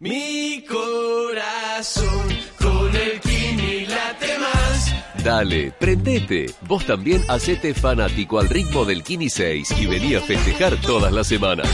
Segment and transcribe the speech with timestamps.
[0.00, 2.26] Mi corazón
[2.58, 5.22] con el Kini late más.
[5.22, 6.46] Dale, prendete.
[6.62, 11.28] Vos también hacete fanático al ritmo del Kini 6 y vení a festejar todas las
[11.28, 11.68] semanas.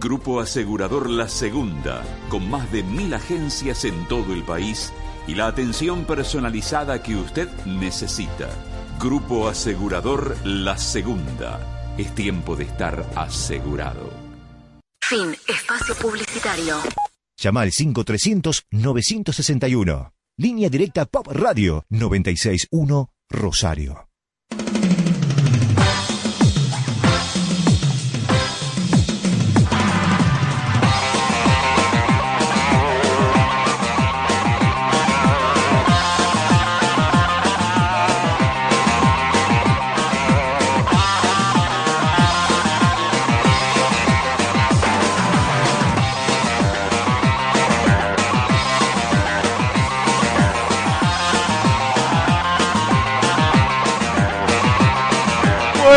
[0.00, 4.92] Grupo Asegurador La Segunda, con más de mil agencias en todo el país
[5.28, 8.48] y la atención personalizada que usted necesita.
[8.98, 11.94] Grupo Asegurador La Segunda.
[11.96, 14.23] Es tiempo de estar asegurado.
[15.08, 15.36] Fin.
[15.46, 16.76] Espacio publicitario.
[17.36, 20.12] Llama al 5300-961.
[20.38, 24.03] Línea directa Pop Radio 961 Rosario.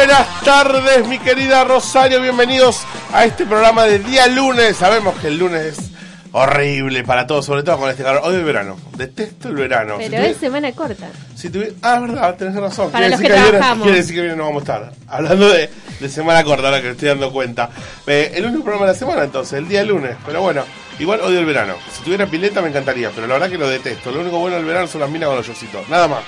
[0.08, 2.22] Buenas tardes, mi querida Rosario.
[2.22, 4.78] Bienvenidos a este programa de día lunes.
[4.78, 5.92] Sabemos que el lunes es
[6.32, 8.22] horrible para todos, sobre todo con este calor.
[8.24, 8.78] Hoy es verano.
[8.96, 9.96] Detesto el verano.
[9.98, 11.10] Pero es semana corta.
[11.36, 12.90] si tuvi- Ah, es verdad, tenés razón.
[12.90, 13.84] Para Quiere los decir que viene- trabajamos.
[13.84, 14.92] quiere decir que viene no vamos a estar.
[15.10, 15.70] Hablando de,
[16.00, 17.70] de semana corta, ahora que me estoy dando cuenta.
[18.08, 20.16] Eh, el único programa de la semana, entonces, el día lunes.
[20.26, 20.64] Pero bueno,
[21.00, 21.74] igual odio el verano.
[21.94, 24.10] Si tuviera pileta me encantaría, pero la verdad que lo detesto.
[24.14, 25.88] Lo único bueno del verano son las minas con los yositos.
[25.90, 26.22] Nada más.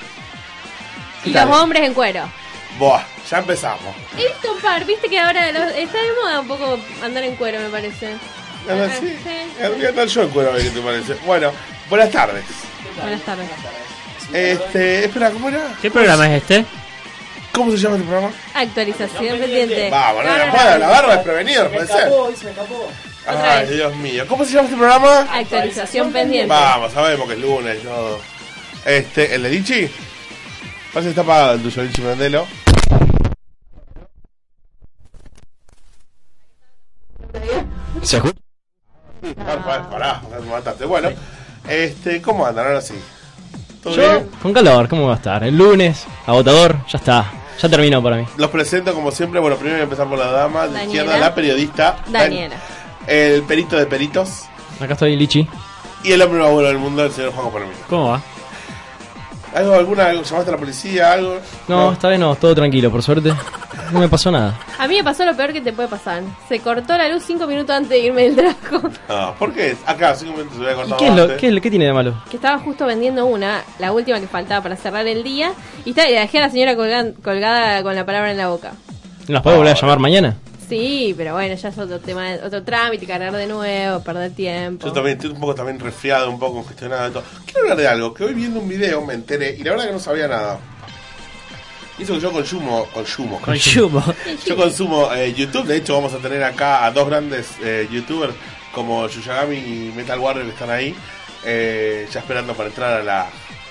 [1.24, 2.30] Y los hombres en cuero.
[2.78, 3.94] Buah, ya empezamos.
[4.16, 7.34] He visto un par, viste que ahora los- está de moda un poco andar en
[7.36, 8.12] cuero, me parece.
[8.68, 9.08] Ah, Ah, sí.
[9.22, 9.30] sí.
[9.60, 11.14] Eh, Voy a andar yo en cuero, a ver qué te parece.
[11.26, 11.52] Bueno,
[11.88, 12.44] buenas tardes.
[13.00, 13.46] Buenas tardes.
[14.32, 15.74] Este, espera, ¿cómo era?
[15.82, 16.64] ¿Qué programa es este?
[17.52, 18.32] ¿Cómo se llama este programa?
[18.54, 19.90] Actualización pendiente.
[19.90, 20.78] Vamos, no, No, no, no, puede, no.
[20.78, 22.08] la barba es prevenido, no puede ser.
[22.08, 23.70] Otra Ay, vez.
[23.76, 24.24] Dios mío.
[24.28, 25.28] ¿Cómo se llama este programa?
[25.32, 26.48] Actualización pendiente.
[26.48, 28.20] Vamos, sabemos que es lunes y todo.
[28.84, 29.90] Este, ¿el de Lichi?
[30.92, 32.46] Parece que está apagado el tuyo, Lichi Mandelo.
[38.02, 38.36] ¿Se escucha?
[39.44, 40.84] Pará, pará, me mataste.
[40.86, 41.10] Bueno,
[41.68, 42.66] este, ¿cómo andan?
[42.66, 42.94] Ahora sí.
[43.82, 44.30] ¿Todo Yo, bien?
[44.42, 45.44] con calor, ¿cómo va a estar?
[45.44, 47.32] El lunes, agotador, ya está.
[47.60, 48.24] Ya terminó para mí.
[48.38, 49.38] Los presento como siempre.
[49.38, 50.84] Bueno, primero voy a empezar por la dama de Daniela.
[50.86, 51.96] izquierda, la periodista.
[52.08, 52.56] Daniela.
[53.06, 54.44] El perito de peritos.
[54.80, 55.46] Acá estoy, Lichi.
[56.02, 57.78] Y el hombre más bueno del mundo, el señor Juan Palomino.
[57.90, 58.22] ¿Cómo va?
[59.54, 61.38] ¿Algo, alguna, llamaste a la policía, algo?
[61.66, 63.32] No, esta vez no, todo tranquilo, por suerte.
[63.92, 64.56] No me pasó nada.
[64.78, 66.22] A mí me pasó lo peor que te puede pasar.
[66.48, 68.88] Se cortó la luz cinco minutos antes de irme del trabajo.
[69.08, 69.76] No, ¿por qué?
[69.86, 71.86] Acá, cinco minutos se había ¿Y cortado qué, es lo, qué, es lo- qué tiene
[71.86, 72.14] de malo?
[72.30, 75.52] Que estaba justo vendiendo una, la última que faltaba para cerrar el día.
[75.84, 78.72] Y, está, y dejé a la señora colgan- colgada con la palabra en la boca.
[79.26, 80.36] ¿Nos puede volver a llamar mañana?
[80.70, 84.86] Sí, pero bueno, ya es otro tema, otro trámite, cargar de nuevo, perder tiempo.
[84.86, 87.24] Yo también estoy un poco también resfriado, un poco congestionado de todo.
[87.44, 89.92] Quiero hablar de algo, que hoy viendo un video me enteré y la verdad que
[89.92, 90.60] no sabía nada.
[91.98, 94.02] Hizo que yo consumo, consumo, Consumo.
[94.46, 98.32] Yo consumo eh, YouTube, de hecho vamos a tener acá a dos grandes eh, youtubers
[98.72, 100.94] como Yuyagami y Metal Warrior que están ahí,
[101.44, 103.26] eh, ya esperando para entrar a la,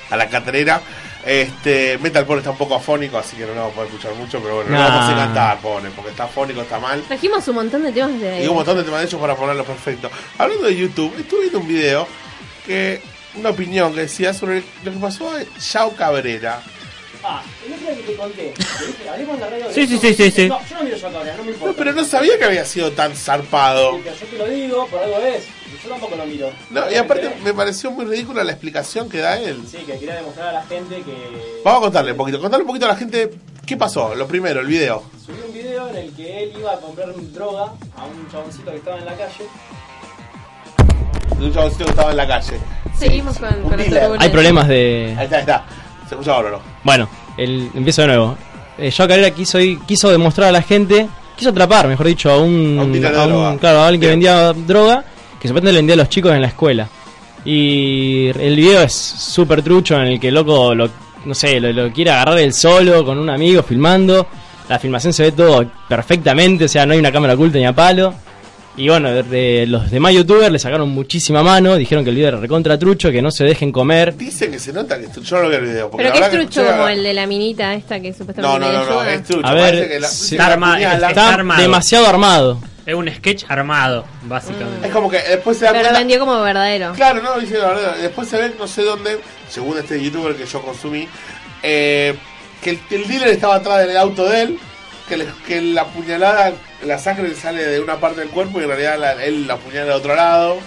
[0.10, 0.82] a la catrera.
[1.30, 4.16] Este, Metal Pone está un poco afónico, así que no lo vamos a poder escuchar
[4.16, 4.90] mucho, pero bueno, no lo Nah.
[4.96, 7.04] vamos a cantar, Pone, porque está afónico, está mal.
[7.04, 8.44] Trajimos un montón de temas de...
[8.44, 10.10] Y un montón de temas de ellos para ponerlo perfecto.
[10.40, 12.08] Hablando de YouTube, estuve viendo un video
[12.66, 13.04] que
[13.36, 16.64] una opinión que decía sobre lo que pasó a Yao Cabrera.
[17.24, 19.98] Ah, el otro que te conté, que dije, hablemos en la radio de Sí, sí,
[20.00, 20.48] sí, sí, sí.
[20.48, 21.76] No, yo no miro yo Cabrera, no me No, importa.
[21.78, 23.98] pero no sabía que había sido tan zarpado.
[23.98, 25.44] Sí, pero yo te lo digo, por algo es.
[25.84, 26.50] Yo tampoco lo miro.
[26.72, 29.62] No, y aparte me pareció muy ridícula la explicación que da él.
[29.70, 31.62] Sí, que quería demostrar a la gente que...
[31.64, 33.32] Vamos a contarle un poquito, contarle un poquito a la gente
[33.66, 34.14] qué pasó.
[34.16, 35.04] Lo primero, el video.
[35.26, 37.64] Subí un video en el que él iba a comprar droga
[37.96, 39.46] a un chaboncito que estaba en la calle.
[41.38, 42.60] De un chaboncito que estaba en la calle.
[42.98, 43.88] Seguimos con, con la dealer.
[44.02, 44.20] turbulencia.
[44.26, 45.16] Hay problemas de...
[45.18, 45.66] Ahí está, ahí está.
[46.08, 46.60] Se escucha ahora, ¿no?
[46.84, 47.08] Bueno,
[47.38, 48.38] el, empiezo de nuevo.
[48.78, 51.08] Eh, Joao Carrera quiso, ir- quiso demostrar a la gente,
[51.38, 55.04] quiso atrapar, mejor dicho, a un, A un un- claro, a alguien que vendía droga,
[55.42, 56.88] que supuestamente le vendía a los chicos en la escuela.
[57.46, 60.90] Y el video es súper trucho en el que el loco, lo,
[61.26, 64.28] no sé, lo, lo quiere agarrar él solo con un amigo filmando.
[64.68, 67.74] La filmación se ve todo perfectamente, o sea, no hay una cámara oculta ni a
[67.74, 68.14] palo.
[68.78, 72.30] Y bueno, de, de- los demás youtubers le sacaron muchísima mano, dijeron que el video
[72.30, 74.16] era recontra trucho, que no se dejen comer.
[74.16, 75.90] Dicen que se nota que esto- yo no lo vi el video.
[75.90, 78.86] porque Pero que es trucho como el de la minita esta que supuestamente no, no,
[78.86, 79.46] no, es trucho.
[79.46, 80.22] A parece ver, que la- sí.
[80.22, 81.62] dice que la Está arma- está Está armado.
[81.62, 82.62] demasiado armado.
[82.90, 84.88] Es un sketch armado, básicamente.
[84.88, 86.94] Es como que después se da Pero lo cuenta- vendió como verdadero.
[86.94, 87.96] Claro, no, dice la verdad.
[87.98, 89.20] Después se ve, no sé dónde,
[89.50, 91.08] según este youtuber que yo consumí,
[91.64, 92.16] eh,
[92.64, 94.60] que el, el dealer estaba atrás del auto de él,
[95.08, 96.54] que, le- que la puñalada
[96.86, 99.86] la sangre sale de una parte del cuerpo y en realidad la- él la apuñala
[99.86, 100.58] de otro lado.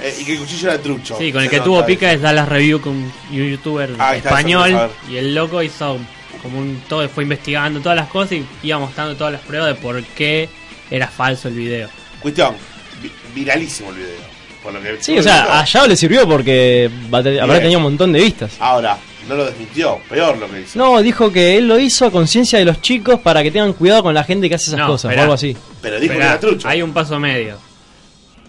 [0.00, 1.16] eh, y que el cuchillo era trucho.
[1.16, 4.18] Sí, con el Se que tuvo pica es Dallas Review con un youtuber Ah, ahí
[4.18, 5.98] está, eso español quiero y el loco hizo
[6.42, 9.74] como un todo fue investigando todas las cosas y iba mostrando todas las pruebas de
[9.76, 10.48] por qué
[10.90, 11.88] era falso el video.
[12.20, 12.54] Cuestión,
[13.02, 14.34] vi- viralísimo el video.
[14.62, 18.12] Por lo que Sí, o sea, a Yao le sirvió porque habrá tenido un montón
[18.12, 18.52] de vistas.
[18.58, 18.96] Ahora,
[19.28, 20.78] no lo desmintió, peor lo que hizo.
[20.78, 24.02] No, dijo que él lo hizo a conciencia de los chicos para que tengan cuidado
[24.02, 25.54] con la gente que hace esas No, cosas, o algo así.
[25.82, 26.66] Pero dijo que era trucho.
[26.66, 27.58] Hay un paso medio.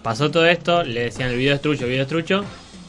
[0.02, 2.44] Pasó todo esto, le decían el video es trucho, el video es trucho.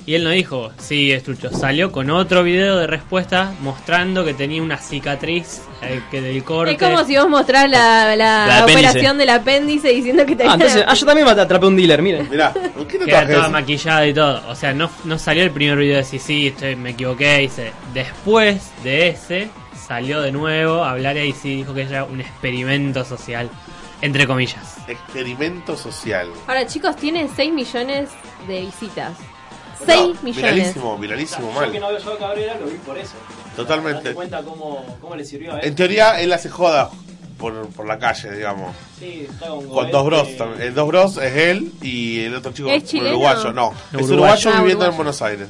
[0.08, 1.52] Y él no dijo, sí, es trucho.
[1.52, 6.72] Salió con otro video de respuesta mostrando que tenía una cicatriz eh, que del corte.
[6.72, 10.86] Es como si vos mostrás la, la, operación del apéndice diciendo que te Ah, entonces,
[10.88, 12.30] ah, yo también me atrapé un dealer, miren.
[12.30, 14.42] Mirá, ¿por qué no que era traje toda maquillada y todo.
[14.48, 17.40] O sea, no, no salió el primer video de decir, sí, estoy, me equivoqué.
[17.40, 22.06] Dice, después de ese, salió de nuevo a hablar y ahí sí dijo que era
[22.06, 23.50] un experimento social.
[24.02, 24.78] Entre comillas.
[24.88, 26.30] Experimento social.
[26.48, 28.10] Ahora, chicos, tienen 6 millones
[28.48, 29.18] de visitas.
[29.86, 30.36] 6 No, millones.
[30.36, 31.80] Viralísimo, viralísimo, Yo que mal.
[31.82, 33.14] no veo yo a Cabrera lo vi por eso.
[33.56, 34.14] Totalmente.
[34.14, 35.68] Cuenta cómo, cómo le sirvió a él.
[35.68, 36.90] En teoría, él hace joda
[37.38, 38.76] por, por la calle, digamos.
[39.00, 40.62] Sí, está con, dos bros también.
[40.62, 43.10] El dos bros es él y el otro chico ¿Es chileno?
[43.18, 43.54] uruguayo.
[43.54, 44.14] No, es Uruguayo.
[44.14, 44.96] uruguayo Ah, viviendo en.
[44.96, 45.48] Buenos Aires.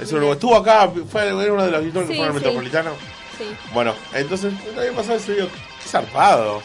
[0.00, 0.32] Es uruguayo.
[0.34, 2.34] Estuvo acá, fue era uno de los que Sí, fueron al sí.
[2.34, 2.90] metropolitano.
[3.38, 3.44] Sí.
[3.72, 6.60] Bueno, entonces el año pasado ese video, qué zarpado.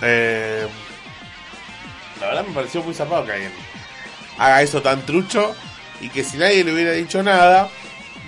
[0.00, 0.66] Eh,
[2.20, 3.52] la verdad me pareció muy zarpado que alguien
[4.38, 5.54] haga eso tan trucho
[6.02, 7.68] y que si nadie le hubiera dicho nada,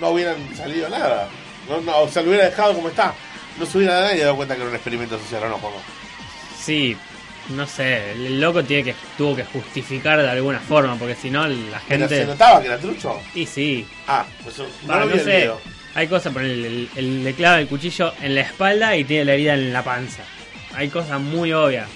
[0.01, 1.27] no hubieran salido nada.
[1.69, 3.13] No, no, o sea, lo hubiera dejado como está.
[3.59, 5.81] No se hubiera nadie dado cuenta que era un experimento social o no, Juanjo.
[6.59, 6.97] Sí,
[7.49, 11.47] no sé, el loco tiene que tuvo que justificar de alguna forma, porque si no
[11.47, 12.07] la gente...
[12.07, 13.19] ¿Se notaba que era trucho?
[13.35, 15.51] Y sí, Ah, pues no, lo no sé,
[15.93, 19.25] hay cosas, por el, el- el- le clava el cuchillo en la espalda y tiene
[19.25, 20.23] la herida en la panza.
[20.75, 21.87] Hay cosas muy obvias.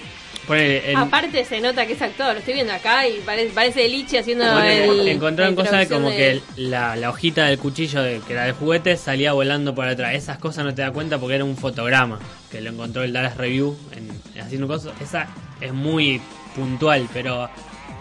[0.96, 4.44] Aparte se nota que es actor, lo estoy viendo acá y parece, parece Lichi haciendo
[4.62, 8.52] el, encontraron cosas como de- que la, la hojita del cuchillo, de, que era de
[8.52, 10.14] juguete, salía volando por atrás.
[10.14, 12.18] Esas cosas no te das cuenta porque era un fotograma
[12.50, 14.10] que lo encontró el Dallas Review en,
[14.40, 14.92] haciendo cosas.
[15.00, 15.28] Esa
[15.60, 16.20] es muy
[16.56, 17.48] puntual, pero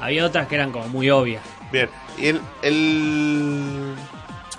[0.02, 1.44] había otras que eran como muy obvias.
[1.72, 3.94] Bien, y el, el,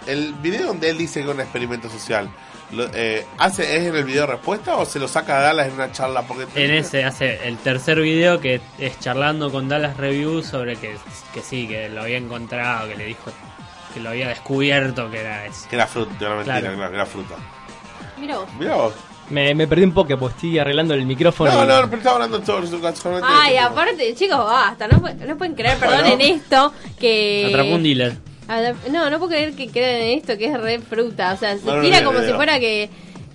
[0.07, 2.31] el video donde él dice que es un experimento social,
[2.73, 5.75] lo- eh, ¿hace, ¿es en el video respuesta o se lo saca a Dallas en
[5.75, 6.23] una charla?
[6.23, 10.97] Porque En ese hace el tercer video que es charlando con Dallas Review sobre que,
[11.35, 13.31] que sí, que lo había encontrado, que le dijo
[13.93, 15.67] que lo había descubierto que era eso.
[15.69, 16.77] Que era fruta, era mentira, Claro.
[16.77, 17.35] claro, que era fruta.
[18.21, 18.49] Mira vos.
[18.59, 18.95] Mirá vos.
[19.31, 21.53] Me, me perdí un poco porque estoy arreglando el micrófono.
[21.53, 25.37] No, y- no, pero estaba hablando todo solamente de Ay, aparte, chicos, basta, no, no
[25.39, 26.15] pueden creer, perdón, Bueno.
[26.15, 27.47] en esto, que...
[27.49, 28.17] Atrapó un dealer.
[28.91, 31.65] No, no puedo creer que crean en esto, que es re fruta, o sea, se
[31.65, 32.37] No, tira no, como no, si no.
[32.37, 32.89] fuera que...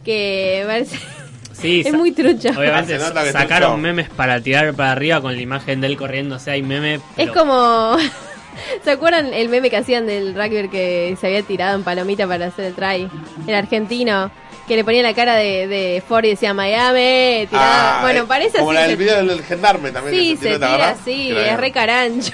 [0.03, 0.99] que parece-
[1.53, 2.49] Sí, es muy trucha.
[2.49, 6.39] Obviamente Ah, sacaron memes para tirar para arriba con la imagen de él corriendo, o
[6.39, 6.99] sea, hay meme.
[7.15, 7.95] Es como...
[8.83, 12.47] ¿Se acuerdan el meme que hacían del rugby que se había tirado en palomita para
[12.47, 13.09] hacer el try?
[13.47, 14.31] El argentino,
[14.67, 17.99] que le ponía la cara de, de Ford y decía Miami, tirada.
[17.99, 18.75] Ah, bueno, eh, parece Como así.
[18.75, 20.15] la del se- video del gendarme también.
[20.21, 22.33] sí, se tiró, ¿te tira así, la- es re carancho.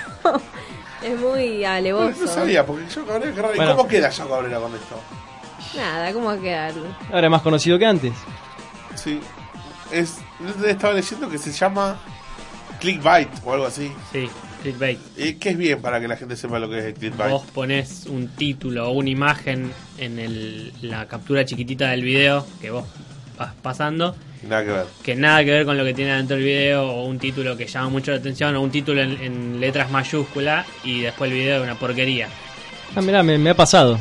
[1.04, 2.22] Es muy alevoso.
[2.22, 3.54] no sabía, porque yo Cabrera, qué raro.
[3.54, 3.76] ¿Y Bueno.
[3.78, 5.02] cómo queda yo Cabrera con esto?
[5.76, 6.74] Nada, ¿cómo va a quedar?
[7.12, 8.14] Ahora es más conocido que antes.
[8.96, 9.20] Sí.
[9.92, 10.18] Es,
[10.66, 11.98] estaba leyendo que se llama
[12.80, 13.92] clickbait o algo así.
[14.12, 14.30] Sí,
[14.64, 15.00] clickbait.
[15.18, 17.32] Y que es bien para que la gente sepa lo que es el clickbait.
[17.32, 22.72] Vos pones un título o una imagen en el- la captura chiquitita del video que
[22.72, 22.86] vos
[23.62, 24.16] pasando,
[24.48, 24.86] Nada que ver.
[25.04, 27.68] que nada que ver con lo que tiene dentro del video, o un título que
[27.68, 31.58] llama mucho la atención, o un título en, en letras mayúsculas, y después el video
[31.58, 32.28] es una porquería.
[32.96, 34.00] Ah, mirá, me, me ha pasado.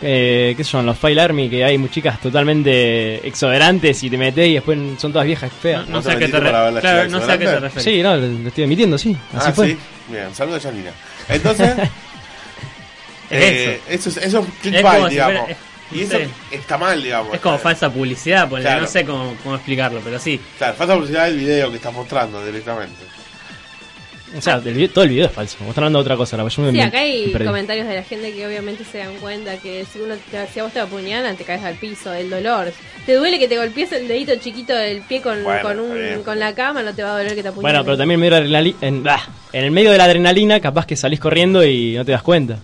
[0.00, 0.86] Eh, ¿Qué son?
[0.86, 5.26] Los File Army, que hay chicas totalmente exuberantes y te metes y después son todas
[5.26, 5.80] viejas feas.
[5.86, 7.84] No, no ¿Vos sé a qué te, claro, chica no sé a qué te referís.
[7.84, 9.16] Sí, no, lo, estoy emitiendo, sí.
[9.34, 9.66] Así ah, fue.
[9.68, 9.78] sí.
[10.08, 10.90] Bien, saludos a Janina.
[11.28, 11.74] Entonces,
[13.30, 14.08] Es eh, eso.
[14.08, 14.98] es, eso es si digamos.
[15.10, 15.56] fuera- es-
[15.92, 16.18] y eso
[16.50, 17.34] está mal, digamos.
[17.34, 18.82] Es como falsa publicidad, ponele, Claro.
[18.82, 20.40] no sé cómo, cómo explicarlo, pero sí.
[20.58, 22.96] Claro, falta publicidad del video que está mostrando directamente.
[24.36, 25.56] O sea, el video- todo el video es falso.
[25.64, 26.36] Mostrando otra cosa.
[26.36, 29.86] me- Sí, me- acá hay comentarios de la gente que obviamente se dan cuenta que
[29.90, 32.70] si uno te, si a vos te apuñalan te caes al piso, el dolor.
[33.06, 36.38] ¿Te duele que te golpees el dedito chiquito del pie con, Bueno, con, un, con
[36.38, 36.82] la cama?
[36.82, 37.62] No te va a doler que te apuñalen.
[37.72, 41.20] Bueno, pero también la en, ah, en el medio de la adrenalina, capaz que salís
[41.20, 42.58] corriendo y no te das cuenta.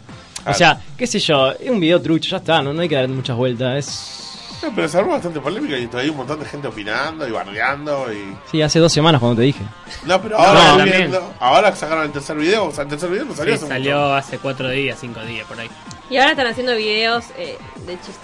[0.47, 2.95] O sea, qué sé yo, es un video trucho, ya está, no, no hay que
[2.97, 3.77] dar muchas vueltas.
[3.79, 4.21] Es...
[4.63, 7.31] No, pero se armó bastante polémica y todavía hay un montón de gente opinando y
[7.31, 8.35] bardeando y...
[8.51, 9.63] Sí, hace dos semanas cuando te dije.
[10.07, 13.25] No, pero No, ahora viendo- ahora sacaron el tercer video, o sea, el tercer video
[13.27, 14.15] no salió Sí, hace salió mucho.
[14.15, 15.69] hace cuatro días, cinco días, por ahí.
[16.09, 18.15] Y ahora están haciendo videos eh, de chistes.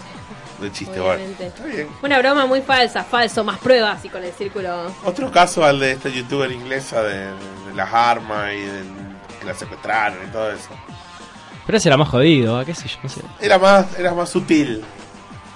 [0.61, 1.23] de chiste, bueno.
[1.39, 1.89] Está bien.
[2.03, 4.91] Una broma muy falsa, falso, más pruebas y con el círculo.
[5.05, 8.87] Otro caso al de esta youtuber inglesa de, de las armas y del,
[9.41, 10.69] que la secuestraron y todo eso.
[11.67, 12.65] Pero ese era más jodido, ¿ah?
[12.65, 13.21] qué sé yo, no sé.
[13.41, 14.83] Era más, era más sutil.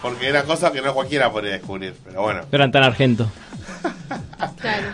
[0.02, 1.94] Porque era cosa que no cualquiera podría descubrir.
[2.04, 3.26] Pero bueno, No eran tan argento.
[4.60, 4.88] Claro.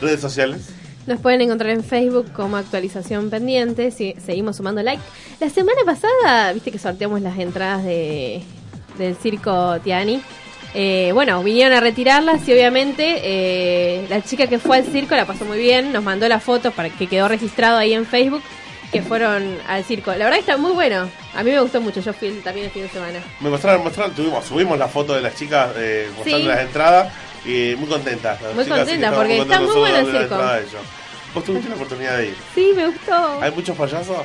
[0.00, 0.68] redes sociales.
[1.06, 3.90] Nos pueden encontrar en Facebook como actualización pendiente.
[3.90, 5.02] Si, seguimos sumando like.
[5.40, 8.42] La semana pasada, viste que sorteamos las entradas de
[8.98, 10.22] del circo Tiani.
[10.74, 15.26] Eh, bueno, vinieron a retirarlas y obviamente eh, la chica que fue al circo la
[15.26, 15.92] pasó muy bien.
[15.92, 18.42] Nos mandó las fotos para que quedó registrado ahí en Facebook
[18.92, 20.10] que fueron al circo.
[20.12, 21.08] La verdad que está muy bueno.
[21.34, 22.00] A mí me gustó mucho.
[22.00, 23.20] Yo fui también el fin de semana.
[23.40, 26.44] Me mostraron, mostraron, tuvimos, subimos la foto de las chicas eh, mostrando Sí.
[26.48, 27.12] las entradas
[27.46, 28.38] y muy contentas.
[28.54, 30.06] Muy chicas, sí, contenta, estaban porque está contentas muy bueno el
[30.68, 30.78] circo.
[31.34, 32.36] ¿Vos tuviste la oportunidad de ir?
[32.54, 33.40] Sí, me gustó.
[33.40, 34.18] ¿Hay muchos payasos?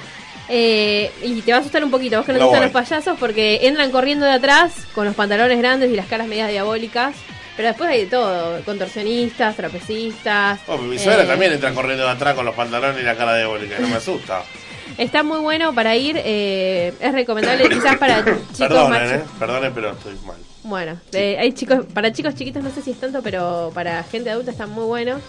[0.50, 3.18] Eh, y te va a asustar un poquito, vos que no te gustan los payasos,
[3.20, 7.16] porque entran corriendo de atrás con los pantalones grandes y las caras medias diabólicas.
[7.58, 10.60] Pero después hay de todo, contorsionistas, trapecistas.
[10.68, 13.36] Oh, mi suegra eh, también entra corriendo de atrás con los pantalones y la cara
[13.36, 14.44] diabólica, no me asusta.
[14.98, 19.92] Está muy bueno para ir, eh, es recomendable quizás para chicos Perdonen, eh, perdonen, pero
[19.92, 20.38] estoy mal.
[20.64, 24.30] Bueno, eh, hay chicos, para chicos chiquitos no sé si es tanto, pero para gente
[24.30, 25.20] adulta está muy bueno.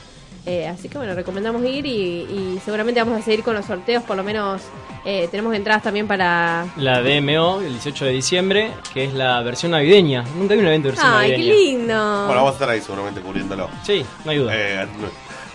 [0.48, 4.02] Eh, así que bueno, recomendamos ir y, y seguramente vamos a seguir con los sorteos,
[4.02, 4.62] por lo menos
[5.04, 6.66] eh, tenemos entradas también para...
[6.76, 10.24] La DMO, el 18 de diciembre, que es la versión navideña.
[10.36, 11.54] Nunca vi un evento de versión ¡Ay, qué navideña.
[11.54, 11.94] lindo!
[12.26, 13.68] Bueno, vamos a estar ahí seguramente cubriéndolo.
[13.84, 14.52] Sí, no hay duda.
[14.54, 14.86] Eh,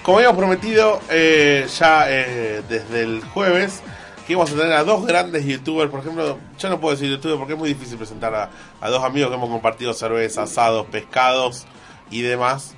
[0.04, 3.82] como habíamos prometido eh, ya eh, desde el jueves,
[4.28, 5.90] que íbamos a tener a dos grandes youtubers.
[5.90, 9.04] Por ejemplo, yo no puedo decir youtuber porque es muy difícil presentar a, a dos
[9.04, 11.66] amigos que hemos compartido cerveza, asados, pescados
[12.12, 12.76] y demás.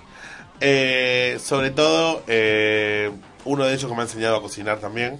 [0.61, 3.11] Eh, sobre todo, eh,
[3.45, 5.19] uno de ellos que me ha enseñado a cocinar también.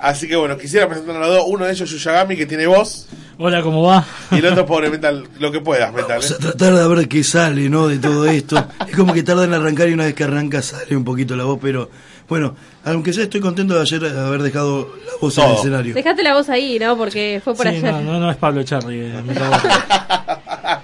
[0.00, 1.44] Así que bueno, quisiera presentar a los dos.
[1.46, 3.06] Uno de ellos, Yuyagami, que tiene voz.
[3.38, 4.04] Hola, ¿cómo va?
[4.32, 6.08] Y el otro, pobre Metal, lo que puedas, Metal.
[6.20, 6.34] Vamos ¿eh?
[6.34, 7.88] a tratar de ver qué sale, ¿no?
[7.88, 8.64] De todo esto.
[8.88, 11.44] Es como que tarda en arrancar y una vez que arranca sale un poquito la
[11.44, 11.90] voz, pero
[12.28, 15.94] bueno, aunque ya estoy contento de ayer haber dejado la voz en el escenario.
[15.94, 16.96] Dejate la voz ahí, ¿no?
[16.96, 17.92] Porque fue por Sí, ayer.
[17.92, 19.00] no, no, no es Pablo Charri.
[19.00, 19.22] eh,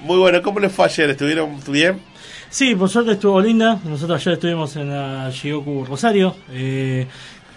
[0.00, 1.10] Muy bueno, ¿cómo les fue ayer?
[1.10, 2.00] ¿Estuvieron bien?
[2.54, 3.80] Sí, por suerte estuvo linda.
[3.84, 6.36] Nosotros ayer estuvimos en la Shigoku Rosario.
[6.52, 7.04] eh,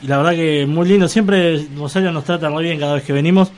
[0.01, 1.07] y la verdad que muy lindo.
[1.07, 3.51] Siempre Rosario nos trata muy bien cada vez que venimos.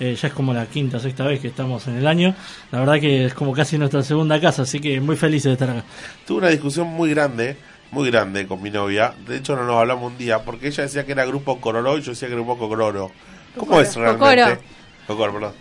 [0.00, 2.34] Eh, ya es como la quinta, sexta vez que estamos en el año.
[2.72, 5.70] La verdad que es como casi nuestra segunda casa, así que muy felices de estar
[5.70, 5.84] acá.
[6.26, 7.56] Tuve una discusión muy grande,
[7.92, 9.14] muy grande con mi novia.
[9.28, 12.02] De hecho, no nos hablamos un día porque ella decía que era grupo Cororó y
[12.02, 13.12] yo decía que era grupo Cocororo.
[13.54, 13.80] ¿Cómo Cocoro.
[13.80, 14.18] es realmente?
[14.42, 14.60] Cocoro.
[15.06, 15.52] Cocoro, perdón.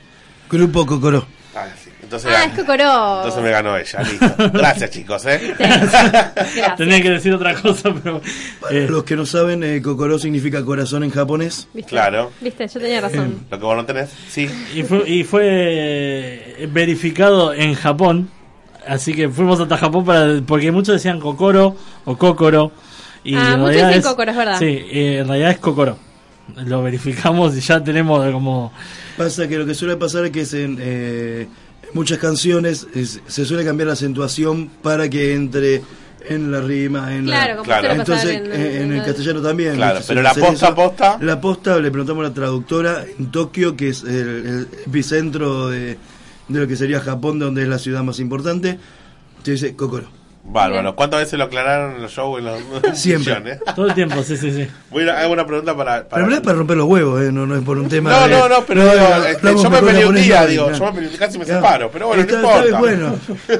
[0.49, 1.25] Grupo Cocoró.
[1.55, 1.67] Ah.
[2.09, 3.17] Entonces, Ah, es Cocoró.
[3.17, 4.49] Entonces me ganó ella, listo.
[4.53, 5.53] Gracias, chicos, ¿eh?
[6.77, 8.19] Tenía que decir otra cosa, pero.
[8.59, 11.67] Para los que no saben, eh, Cocoró significa corazón en japonés.
[11.73, 11.89] ¿Viste?
[11.91, 12.31] Claro.
[12.41, 13.45] Viste, yo tenía razón.
[13.51, 14.49] Lo que vos no tenés, sí.
[14.73, 15.43] Y fue, y fue
[16.63, 18.29] eh, verificado en Japón.
[18.87, 21.75] Así que fuimos hasta Japón para porque muchos decían Kokoro
[22.05, 22.71] o Kokoro.
[23.23, 24.57] Y Ah, en muchos realidad dicen es- Kokoro, es verdad.
[24.57, 25.97] Sí, eh, en realidad es Kokoro.
[26.55, 28.73] Lo verificamos y ya tenemos como.
[29.15, 31.49] Pasa que lo que suele pasar es que es en, eh, en
[31.93, 35.81] muchas canciones es- se suele cambiar la acentuación para que entre
[36.27, 37.55] en la rima, en Claro, la...
[37.57, 37.87] como Claro.
[37.87, 39.75] suele pasar Entonces, en- eh, en, en- el en- castellano también.
[39.75, 40.75] Claro, pero la posta, eso.
[40.75, 41.17] posta.
[41.21, 44.09] La posta le preguntamos a la traductora en Tokio, que es el,
[44.45, 45.97] el epicentro de,
[46.47, 48.77] de lo que sería Japón, donde es la ciudad más importante.
[49.43, 50.18] Se dice Kokoro.
[50.51, 50.95] Bárbaro.
[50.95, 52.39] ¿Cuántas veces lo aclararon en los shows?
[52.39, 53.33] En los Siempre.
[53.35, 53.59] millones?
[53.75, 54.67] Todo el tiempo, sí, sí, sí.
[54.89, 56.07] Voy a hago una pregunta para.
[56.07, 58.09] Pero en verdad es para romper los huevos, eh, no, no es por un tema
[58.11, 60.67] No, de- no, no, pero No, digo, no, este, yo me peleé un día, digo,
[60.67, 60.79] claro.
[60.85, 61.61] yo me peleé, casi me Claro.
[61.61, 62.79] separo, pero bueno, Está- no está importa.
[62.79, 63.15] bueno.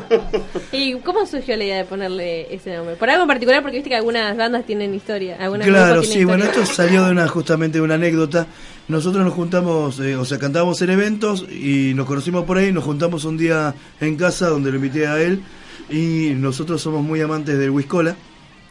[0.72, 2.96] ¿Y cómo surgió la idea de ponerle ese nombre?
[2.96, 3.62] ¿Por algo en particular?
[3.62, 5.38] Porque viste que algunas bandas tienen historia.
[5.40, 6.64] Algunas Claro, sí, bueno, historia.
[6.64, 8.48] esto salió de una justamente de una anécdota.
[8.88, 12.84] Nosotros nos juntamos, eh, o sea, cantábamos en eventos y nos conocimos por ahí, nos
[12.84, 15.44] juntamos un día en casa donde lo invité a él
[15.90, 18.16] y nosotros somos muy amantes del whiskola.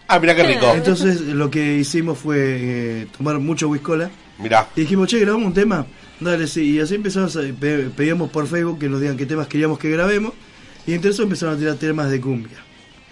[0.08, 0.72] Ah, mira qué rico.
[0.74, 4.68] Entonces lo que hicimos fue eh, tomar mucho whiskola Mirá.
[4.74, 5.86] y dijimos, che, grabamos un tema.
[6.20, 9.46] Dale, sí, y así empezamos, a, pe- pedíamos por Facebook que nos digan qué temas
[9.46, 10.32] queríamos que grabemos
[10.86, 12.56] y entre eso empezaron a tirar temas de cumbia.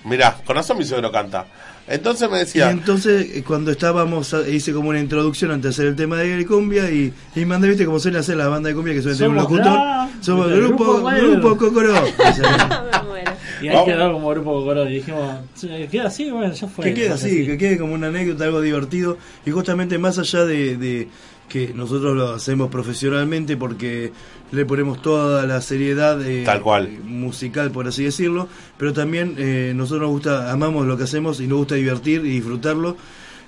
[0.04, 1.46] Mirá, con razón mi suegro canta.
[1.88, 5.68] Entonces me Y decía, entonces, eh, cuando estábamos, a- hice como una introducción antes de
[5.70, 8.74] hacer el tema de cumbia y, y mandé, viste, como suele hacer la banda de
[8.74, 9.64] cumbia que suele tener un locutor.
[9.66, 11.92] la- Somos el grupo, grupo Cocoró.
[12.18, 13.32] Me muero.
[13.62, 13.88] Y ahí Vamos.
[13.88, 14.88] quedó como grupo Kokoro.
[14.88, 16.84] Y dijimos, "Sí, queda así, bueno, ya fue.
[16.86, 19.16] que quede Fue así, que quede como una anécdota, algo divertido.
[19.46, 21.08] Y justamente más allá de, de
[21.48, 24.12] que nosotros lo hacemos profesionalmente porque
[24.52, 26.86] le ponemos toda la seriedad eh, Tal cual.
[26.86, 31.40] eh, musical, por así decirlo, pero también eh, nosotros nos gusta, amamos lo que hacemos
[31.40, 32.96] y nos gusta divertir y disfrutarlo.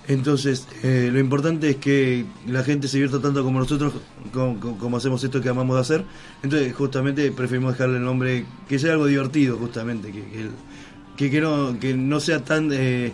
[0.09, 3.93] Entonces, eh, lo importante es que la gente se divierta tanto como nosotros,
[4.33, 6.05] como, hacemos esto que amamos de hacer.
[6.43, 10.49] Entonces, justamente preferimos dejarle el nombre, que sea algo divertido, justamente, que, que,
[11.19, 13.13] que, que no, que no sea tan eh,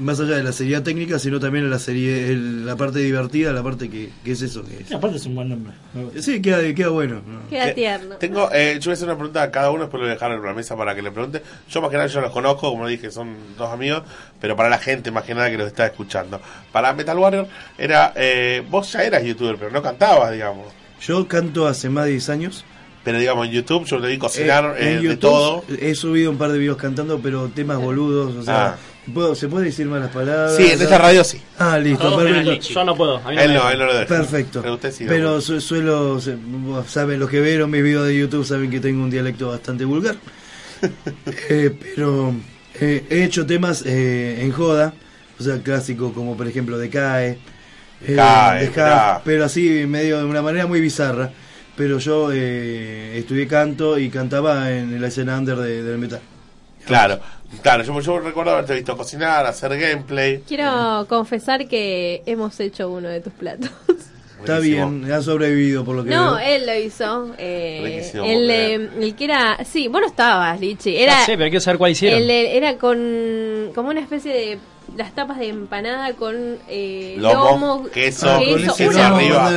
[0.00, 3.62] más allá de la seriedad técnica, sino también la serie, el- la parte divertida, la
[3.62, 4.64] parte que, que es eso.
[4.64, 4.92] Que es.
[4.92, 5.72] Aparte es un buen nombre.
[6.20, 7.22] Sí, queda, queda bueno.
[7.26, 7.48] ¿no?
[7.48, 8.16] Queda Que- tierno.
[8.16, 10.14] Tengo, eh, yo voy a hacer una pregunta a cada uno, después lo voy a
[10.14, 11.42] dejar en la mesa para que le pregunte.
[11.70, 14.02] Yo más que nada yo los conozco, como dije, son dos amigos,
[14.40, 16.40] pero para la gente más que nada que los está escuchando.
[16.72, 17.46] Para Metal Warrior
[17.78, 20.66] era, eh, vos ya eras youtuber, pero no cantabas, digamos.
[21.02, 22.64] Yo canto hace más de 10 años.
[23.02, 25.64] Pero digamos en YouTube yo te vi cocinar Eh, en eh, de todo.
[25.80, 28.36] He subido un par de videos cantando, pero temas boludos.
[28.36, 28.76] O sea, Ah.
[29.12, 30.56] ¿Puedo- ¿se puede decir malas palabras?
[30.56, 31.40] Sí, en esta radio sí.
[31.58, 32.04] Ah, listo.
[32.60, 33.16] Yo no puedo.
[33.18, 33.72] a mí no Él me no, dejan.
[33.72, 34.06] él no lo deja.
[34.06, 34.62] Perfecto.
[34.62, 35.04] Pero usted sí.
[35.08, 36.36] Pero lo- su- suelo, se-
[36.88, 40.16] saben, los que vieron mis videos de YouTube saben que tengo un dialecto bastante vulgar.
[41.50, 42.34] Eh, pero
[42.80, 44.94] eh, he hecho temas eh, en joda,
[45.38, 47.38] o sea, clásicos como por ejemplo Decae, eh,
[48.00, 49.20] Decae, Decae, mirá.
[49.22, 51.30] pero así medio de una manera muy bizarra.
[51.76, 56.20] Pero yo eh, estudié canto y cantaba en la escena under de- del metal.
[56.86, 57.20] Claro,
[57.62, 60.42] claro, yo, yo recuerdo haberte visto cocinar, hacer gameplay.
[60.46, 63.70] Quiero confesar que hemos hecho uno de tus platos.
[64.40, 64.90] Está Buenísimo.
[64.90, 66.38] bien, ha sobrevivido por lo que No, veo.
[66.38, 67.34] él lo hizo.
[67.36, 69.58] Eh, el, eh, que era.
[69.66, 70.96] Sí, vos no estabas, Lichi.
[70.96, 72.22] Era, sé, pero quiero saber cuál hicieron.
[72.22, 73.70] el era con.
[73.74, 74.58] Como una especie de.
[74.96, 76.34] Las tapas de empanada con
[76.68, 79.50] eh, Lomo, lomo, queso, Ah, que con una- arriba.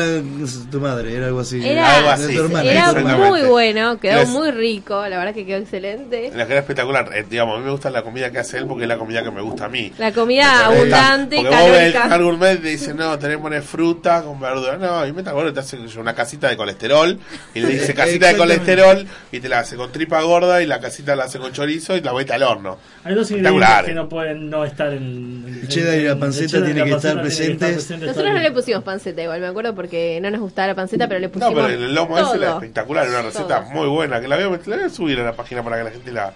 [0.71, 1.65] tu madre, era algo así.
[1.67, 3.13] Era- Algo De así, tu hermana, Era de tu hermana.
[3.17, 3.41] Exactamente.
[3.41, 5.07] muy bueno, quedó Es- muy rico.
[5.07, 6.31] La verdad que quedó excelente.
[6.35, 7.09] La que era espectacular.
[7.15, 9.23] Eh, digamos, a mí me gusta la comida que hace él porque es la comida
[9.23, 9.91] que me gusta a mí.
[9.97, 13.63] La comida Me abundante, Porque vos ves el gourmet y dice, no, tenés que poner
[13.63, 14.77] fruta con verdura.
[14.77, 17.19] No, y Metal Warrior te hace una casita de colesterol.
[17.55, 20.79] Y le dice casita de colesterol y te la hace con tripa gorda y la
[20.79, 22.77] casita la hace con chorizo y la vuelta al horno.
[23.03, 25.22] Hay dos ingredientes que no pueden no estar en.
[25.61, 27.87] El cheddar y la panceta tienen la que estar presentes.
[27.87, 31.07] todo Nosotros no le pusimos panceta igual, me acuerdo porque no nos gustaba la panceta,
[31.07, 31.53] pero le No, pusimos.
[31.53, 32.55] pero el lomo ese era todo.
[32.59, 33.71] espectacular, una receta Todo.
[33.71, 34.19] muy buena.
[34.21, 36.11] Que la voy, a, la voy a subir a la página para que la gente
[36.11, 36.33] la,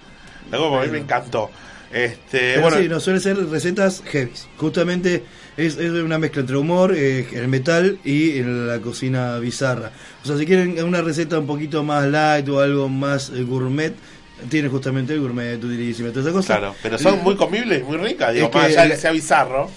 [0.51, 0.81] la coma.
[0.81, 1.49] A mí me encantó.
[1.91, 4.31] Este, Pero bueno, sí, no suele ser recetas heavy.
[4.57, 5.23] Justamente
[5.55, 9.91] es, es una mezcla entre humor, eh, el metal y la cocina bizarra.
[10.23, 13.93] O sea, si quieren una receta un poquito más light o algo más eh, gourmet,
[14.49, 16.09] tiene justamente el gourmet utilísimo.
[16.09, 16.57] Toda esa cosa.
[16.57, 18.33] claro, pero son muy comibles, muy ricas.
[18.33, 19.69] Digo, Es más que allá de que sea bizarro.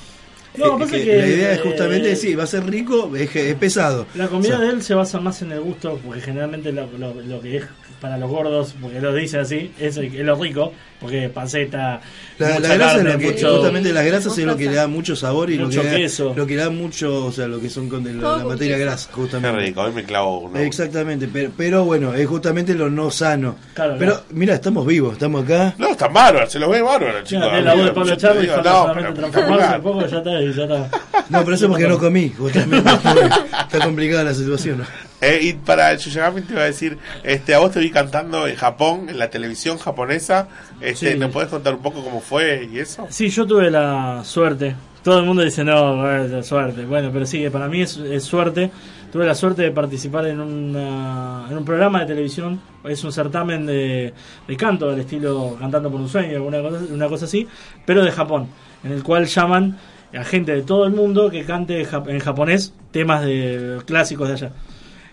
[0.57, 3.11] No, Eh, pasa que que, la idea es justamente, eh, sí, va a ser rico,
[3.17, 4.07] es, pesado.
[4.17, 6.89] La comida O sea, de él se basa más en el gusto, porque generalmente lo,
[6.99, 7.65] lo- lo que es
[8.01, 12.01] para los gordos, porque lo dicen así, es, el- es lo rico, porque panceta,
[12.39, 14.67] La, mucha la grasa carne, es lo que, mucho- justamente las grasas es lo que
[14.67, 16.35] le da mucho sabor y lo Mucho que, le da, queso.
[16.37, 18.85] lo que le da mucho, o sea, lo que son con la, materia queso.
[18.87, 19.61] grasa, Qué justamente.
[19.61, 20.59] rico, hoy me clavo uno.
[20.59, 23.57] Exactamente, pero, pero bueno, es justamente lo no sano.
[23.75, 24.27] Claro, pero claro.
[24.31, 25.75] mira, estamos vivos, estamos acá.
[25.79, 27.45] No, están bárbaros, se los ve bárbaros, chicos.
[27.45, 29.83] Tiene la voz de Pablo Yo te Chávez, digo, falta no, pero transformarse un espectacular.
[29.83, 31.01] poco y ya está, y ya está.
[31.31, 32.91] No, pero eso porque no comí, justamente.
[33.71, 34.83] Está complicada la situación.
[35.21, 38.49] Eh, y para el Shuyagami te iba a decir, este, a vos te vi cantando
[38.49, 40.49] en Japón, en la televisión japonesa.
[40.91, 41.19] Este, Sí.
[41.19, 43.07] ¿Nos podés contar un poco cómo fue y eso?
[43.11, 44.75] Sí, yo tuve la suerte.
[45.03, 46.85] Todo el mundo dice, no, es la suerte.
[46.85, 48.71] Bueno, pero sí, para mí es, es suerte.
[49.11, 52.61] Tuve la suerte de participar en, una- en un programa de televisión.
[52.85, 54.13] Es un certamen de,
[54.47, 57.47] de canto, del estilo Cantando por un sueño, una cosa, una cosa así,
[57.87, 58.47] pero de Japón,
[58.85, 59.79] en el cual llaman
[60.15, 64.53] a gente de todo el mundo que cante en japonés temas de clásicos de allá.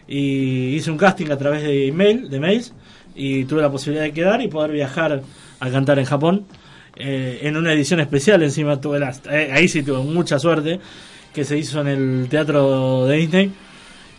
[0.07, 2.73] Y hice un casting a través de email, de mails,
[3.15, 5.21] y tuve la posibilidad de quedar y poder viajar
[5.59, 6.45] a cantar en Japón.
[6.99, 10.79] eh, en una edición especial encima tuve la, eh, ahí sí tuve mucha suerte
[11.31, 13.51] que se hizo en el teatro de Disney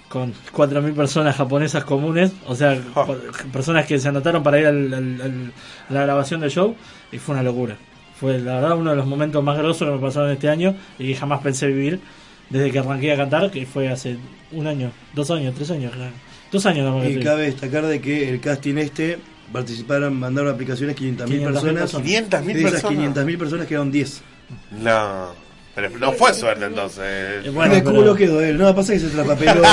[0.09, 3.05] con 4.000 personas japonesas comunes, o sea, Oh.
[3.05, 3.20] por-
[3.51, 5.53] personas que se anotaron para ir al- al- al-
[5.88, 6.77] a la grabación del show
[7.11, 7.77] y fue una locura.
[8.14, 11.09] Fue la verdad uno de los momentos más grosos que me pasaron este año y
[11.09, 11.98] que jamás pensé vivir
[12.48, 14.16] desde que arranqué a cantar, que fue hace
[14.53, 15.92] un año, dos años, tres años,
[16.53, 16.88] dos años.
[16.88, 19.18] no me Y cabe destacar de que el casting este
[19.52, 21.74] participaron, mandaron aplicaciones 500.000 500.000 personas.
[21.82, 22.06] personas.
[22.06, 23.16] 500.000 de esas personas.
[23.16, 24.22] 500.000 personas quedaron 10.
[24.82, 25.28] No,
[25.74, 27.04] pero no fue suerte entonces.
[27.46, 28.58] Eh, bueno, de pero- culo quedó él.
[28.58, 29.62] No, pasa que se traspapeló.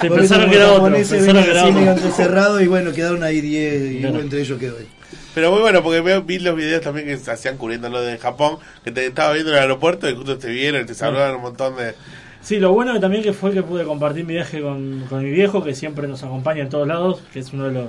[0.00, 3.92] Sí, Por pensaron que era otro, pensaron que era entrecerrado y bueno, quedaron ahí 10
[4.00, 4.86] y uno entre ellos quedó él.
[5.34, 8.16] Pero muy bueno, porque veo, vi los videos también que se hacían cubriendo lo de
[8.16, 11.36] Japón, que te estaba viendo en el aeropuerto y justo te vieron y te saludaron
[11.36, 11.94] un montón de...
[12.40, 15.30] Sí, lo bueno que también que fue que pude compartir mi viaje con, con mi
[15.30, 17.84] viejo, que siempre nos acompaña en todos lados, que es uno de los,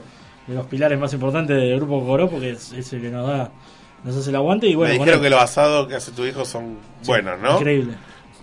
[0.51, 3.51] de los pilares más importantes del grupo Coro, porque es, es el que nos da,
[4.03, 6.45] nos hace el aguante y bueno, Me dijeron que los asados que hace tu hijo
[6.45, 7.57] son buenos, ¿no?
[7.57, 7.93] Increíble.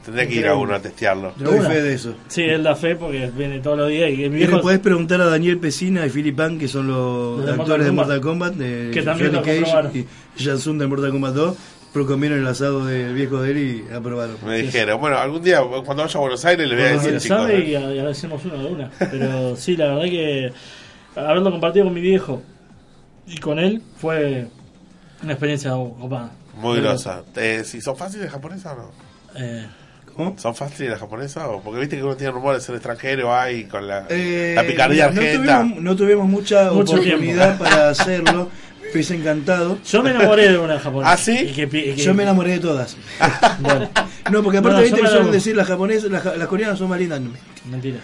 [0.05, 1.35] Tendré que ir a uno a testearlo.
[1.37, 2.15] De Doy fe de eso.
[2.29, 5.21] Sí, él da fe porque viene todos los días y mi viejo le podés preguntar
[5.21, 8.91] a Daniel Pesina y Philip Pan, que son los de actores de Mortal Kombat, de
[8.91, 10.07] Que también lo Cage
[10.39, 11.57] y Jansun de Mortal Kombat 2,
[11.93, 14.37] pero comieron el asado del viejo de él y aprobaron.
[14.47, 17.19] Me dijeron, bueno, algún día cuando vaya a Buenos Aires le voy a decir, lo
[17.21, 17.37] chicos.
[17.39, 18.91] sabe y a- y ahora hacemos uno de una.
[19.11, 20.53] Pero sí, la verdad que
[21.17, 22.43] haberlo compartido con mi viejo
[23.27, 24.49] y con él fue
[25.23, 26.31] una experiencia copada.
[26.57, 27.23] Muy Pero, grosa.
[27.37, 28.91] Eh, si ¿Son fáciles de japonesa o no?
[29.37, 29.67] eh,
[30.37, 31.49] ¿Son fáciles de japonesa?
[31.49, 34.65] O porque viste que uno tiene rumores de ser extranjero ahí con la, Eh, la
[34.65, 35.61] picardía no argenta.
[35.61, 37.65] tuvimos, no tuvimos mucha Mucho oportunidad tiempo.
[37.65, 38.49] para hacerlo.
[38.93, 39.79] Hubiese encantado.
[39.85, 41.13] Yo me enamoré de una japonesa.
[41.13, 41.37] ¿Ah, sí?
[41.51, 42.97] Y que pi- y que- Yo me enamoré de todas.
[43.61, 43.89] Bueno,
[44.33, 46.79] No, porque aparte No, viste yo que me suelen decir las japonesas, las, las coreanas
[46.79, 47.21] son más lindas.
[47.71, 47.99] mentira.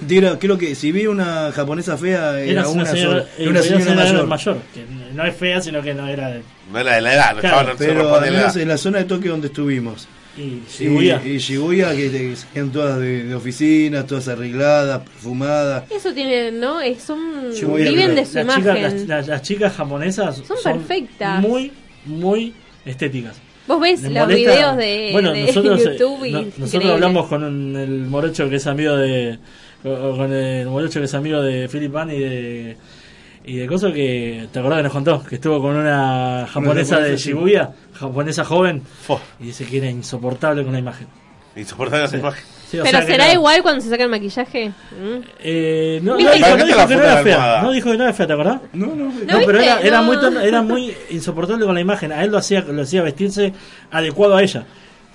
[0.00, 3.50] Mentira, creo que si vi una japonesa fea era, Era una, señora, sola, eh, era
[3.50, 4.26] una era señora mayor.
[4.26, 4.84] mayor, que
[5.14, 6.42] no es fea, sino que no era de.
[6.72, 9.04] No era de la edad, Claro, no Pero al la menos en la zona de
[9.04, 10.08] Tokio donde estuvimos.
[10.38, 11.20] Y Shibuya.
[11.24, 15.84] Y, y Shibuya, que, que salían todas de, de oficinas, todas arregladas, perfumadas.
[15.90, 16.80] Eso tiene, ¿no?
[16.80, 18.82] Es, son, Shibuya, viven de las su chicas, imagen.
[18.82, 21.40] las, las- las chicas japonesas Son perfectas.
[21.42, 21.72] Muy,
[22.06, 22.54] muy
[22.86, 23.36] estéticas.
[23.66, 27.26] Vos ves los molesta- videos de, bueno, de nosotros, eh, YouTube y no- nosotros hablamos
[27.28, 29.38] con un- el morocho que es amigo de
[29.82, 32.76] con el morocho que es amigo de Philip Van y de
[33.44, 37.16] y de cosas que te acordás que nos contó que estuvo con una japonesa de
[37.16, 37.28] sí.
[37.30, 38.82] Shibuya japonesa joven
[39.40, 41.06] y dice que era insoportable con la imagen
[41.56, 42.44] insoportable esa imagen.
[42.70, 44.68] Sí, o Pero sea que será igual cuando se saca el maquillaje.
[44.68, 45.18] ¿Mm?
[45.40, 47.34] eh, no, no ¿Viste dijo, que- no dijo la que no foto era la fea
[47.34, 47.62] almohada?
[47.62, 48.60] no dijo que no era fea ¿te acordás?
[48.72, 49.64] No, no, No, ¿No pero viste?
[49.64, 50.02] era, era No.
[50.04, 50.16] muy
[50.46, 52.12] era muy insoportable con la imagen.
[52.12, 53.52] A él lo hacía lo hacía vestirse
[53.90, 54.64] adecuado a ella.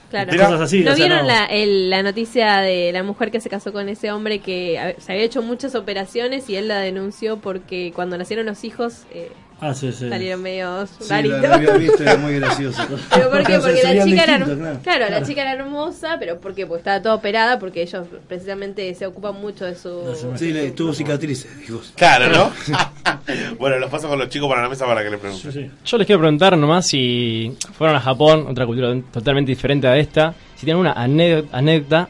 [0.09, 0.31] Claro.
[0.31, 0.81] Cosas así.
[0.83, 1.27] ¿No o sea, vieron no.
[1.33, 4.99] La, el- la noticia de la mujer que se casó con ese hombre que a-
[4.99, 9.31] se había hecho muchas operaciones y él la denunció porque cuando nacieron los hijos eh,
[9.61, 10.09] Ah, sí, sí.
[10.09, 11.41] salieron medio Sí, raritos?
[11.41, 12.81] la, la había visto, era muy gracioso.
[13.13, 13.45] ¿Pero por qué?
[13.45, 14.79] Claro, Porque la chica era, claro.
[14.83, 16.65] claro, la chica era hermosa, pero ¿por qué?
[16.65, 20.01] Porque estaba toda operada, porque ellos precisamente se ocupan mucho de su...
[20.35, 21.81] Sí, le, tuvo cicatrices, dijo.
[21.95, 22.51] Claro, ¿no?
[23.59, 25.51] bueno, los paso con los chicos para la mesa para que le pregunten.
[25.51, 25.71] sí.
[25.85, 30.33] Yo les quiero preguntar nomás si fueron a Japón, otra cultura totalmente diferente a esta,
[30.55, 32.09] si tienen una anécdota, anécdota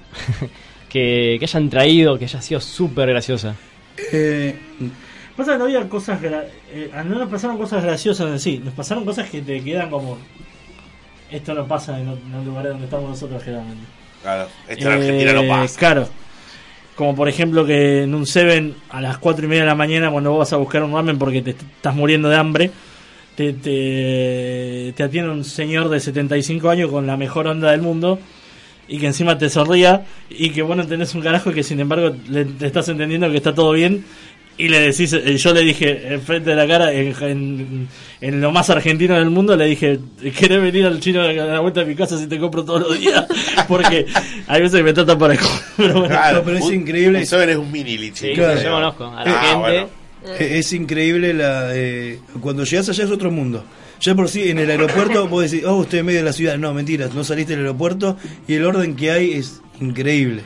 [0.90, 3.56] que, que hayan traído, que haya sido súper graciosa.
[4.12, 4.56] Eh,
[5.36, 6.20] Pasa que no había cosas.
[6.24, 8.62] eh, no nos pasaron cosas graciosas en sí.
[8.64, 10.18] Nos pasaron cosas que te quedan como.
[11.30, 13.84] Esto no pasa en, los lugares donde estamos nosotros generalmente.
[14.22, 15.80] Claro, esto en Eh, Argentina no pasa.
[15.80, 16.08] Claro.
[16.96, 20.10] Como por ejemplo que en un Seven a las 4 y media de la mañana
[20.12, 22.72] cuando vos vas a buscar un ramen porque te estás muriendo de hambre,
[23.36, 28.18] te, te, te atiende un señor de 75 años con la mejor onda del mundo
[28.88, 31.82] y que encima te sonría y que vos no entendés un carajo y que sin
[31.82, 34.06] embargo le, te estás entendiendo que está todo bien
[34.58, 37.88] y le decís, eh, yo le dije enfrente de la cara, en, en-
[38.22, 40.00] en lo más argentino del mundo, le dije,
[40.38, 43.00] ¿querés venir al chino a la vuelta de mi casa si te compro todos los
[43.00, 43.26] días?
[43.68, 44.06] Porque
[44.48, 45.40] hay veces que me tratan para el
[45.78, 46.08] pero bueno.
[46.08, 47.20] Claro, No, pero es un- increíble.
[47.20, 48.28] Un Seven es un mini lichi.
[48.28, 48.62] Sí, Claro.
[48.62, 49.60] yo conozco a la Ah, gente.
[49.60, 49.90] bueno.
[50.40, 53.64] Eh, Es increíble la eh, cuando llegas allá es otro mundo.
[54.02, 56.58] Ya por sí en el aeropuerto vos decís, oh, usted en medio de la ciudad.
[56.58, 60.42] No, mentira, no saliste del aeropuerto y el orden que hay es increíble.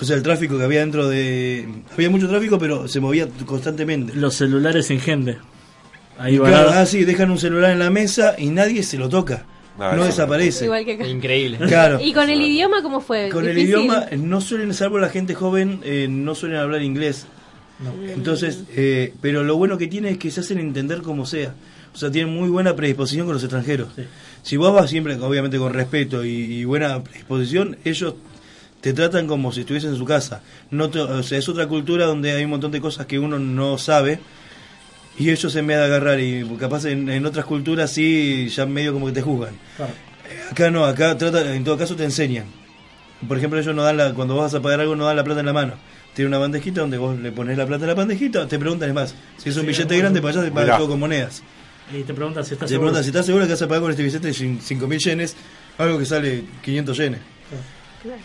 [0.00, 1.68] O sea, el tráfico que había dentro de...
[1.92, 4.14] Había mucho tráfico, pero se movía constantemente.
[4.14, 5.38] Los celulares sin gente.
[6.18, 9.08] Ahí va claro, ah, sí, dejan un celular en la mesa y nadie se lo
[9.08, 9.44] toca.
[9.78, 10.66] No, No, desaparece.
[10.66, 11.06] Igual que acá.
[11.06, 11.58] Increíble.
[11.66, 11.98] Claro.
[12.00, 13.30] ¿Y con el idioma cómo fue?
[13.30, 17.26] Con el idioma eh, no suelen, salvo la gente joven, eh, no suelen hablar inglés.
[18.14, 21.54] Entonces, eh, pero lo bueno que tiene es que se hacen entender como sea.
[21.94, 23.88] O sea, tienen muy buena predisposición con los extranjeros.
[24.42, 28.14] Si vos vas siempre, obviamente, con respeto y, y buena predisposición, ellos
[28.80, 30.42] te tratan como si estuviesen en su casa.
[30.70, 33.38] No te- o sea, es otra cultura donde hay un montón de cosas que uno
[33.38, 34.20] no sabe
[35.18, 38.92] y ellos en vez de agarrar y capaz en, en otras culturas sí ya medio
[38.92, 39.54] como que te juzgan.
[39.76, 39.92] Claro.
[40.50, 42.46] Acá no, acá trata, en todo caso te enseñan.
[43.28, 45.40] Por ejemplo, ellos no dan la, cuando vas a pagar algo no dan la plata
[45.40, 45.74] en la mano.
[46.14, 48.94] Tiene una bandejita donde vos le pones la plata en la bandejita, te preguntan es
[48.94, 51.42] más, si es un Sí, billete grande para allá te pagan todo con monedas.
[51.92, 52.86] Y te preguntan si estás Te seguro.
[52.88, 55.36] preguntan si estás seguro que vas a pagar con este billete de 5.000 yenes,
[55.78, 57.20] algo que sale 500 yenes.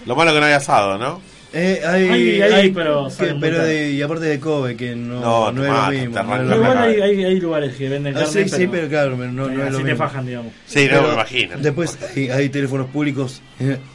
[0.05, 1.21] Lo malo que no hay asado, ¿no?
[1.57, 5.21] Eh, hay, Hay- hay, hay- pero que- pero de- y aparte de Kobe, que no,
[5.21, 6.23] No, no, te es lo te mismo.
[6.23, 9.15] no lo igual hay, hay, hay lugares que venden Ah, carne, sí, sí, pero claro,
[9.17, 9.97] pero no, no es lo así te mismo.
[9.97, 10.51] fajan, digamos.
[10.65, 11.55] Sí, no, Pero me imagino.
[11.57, 13.41] Después hay, hay teléfonos públicos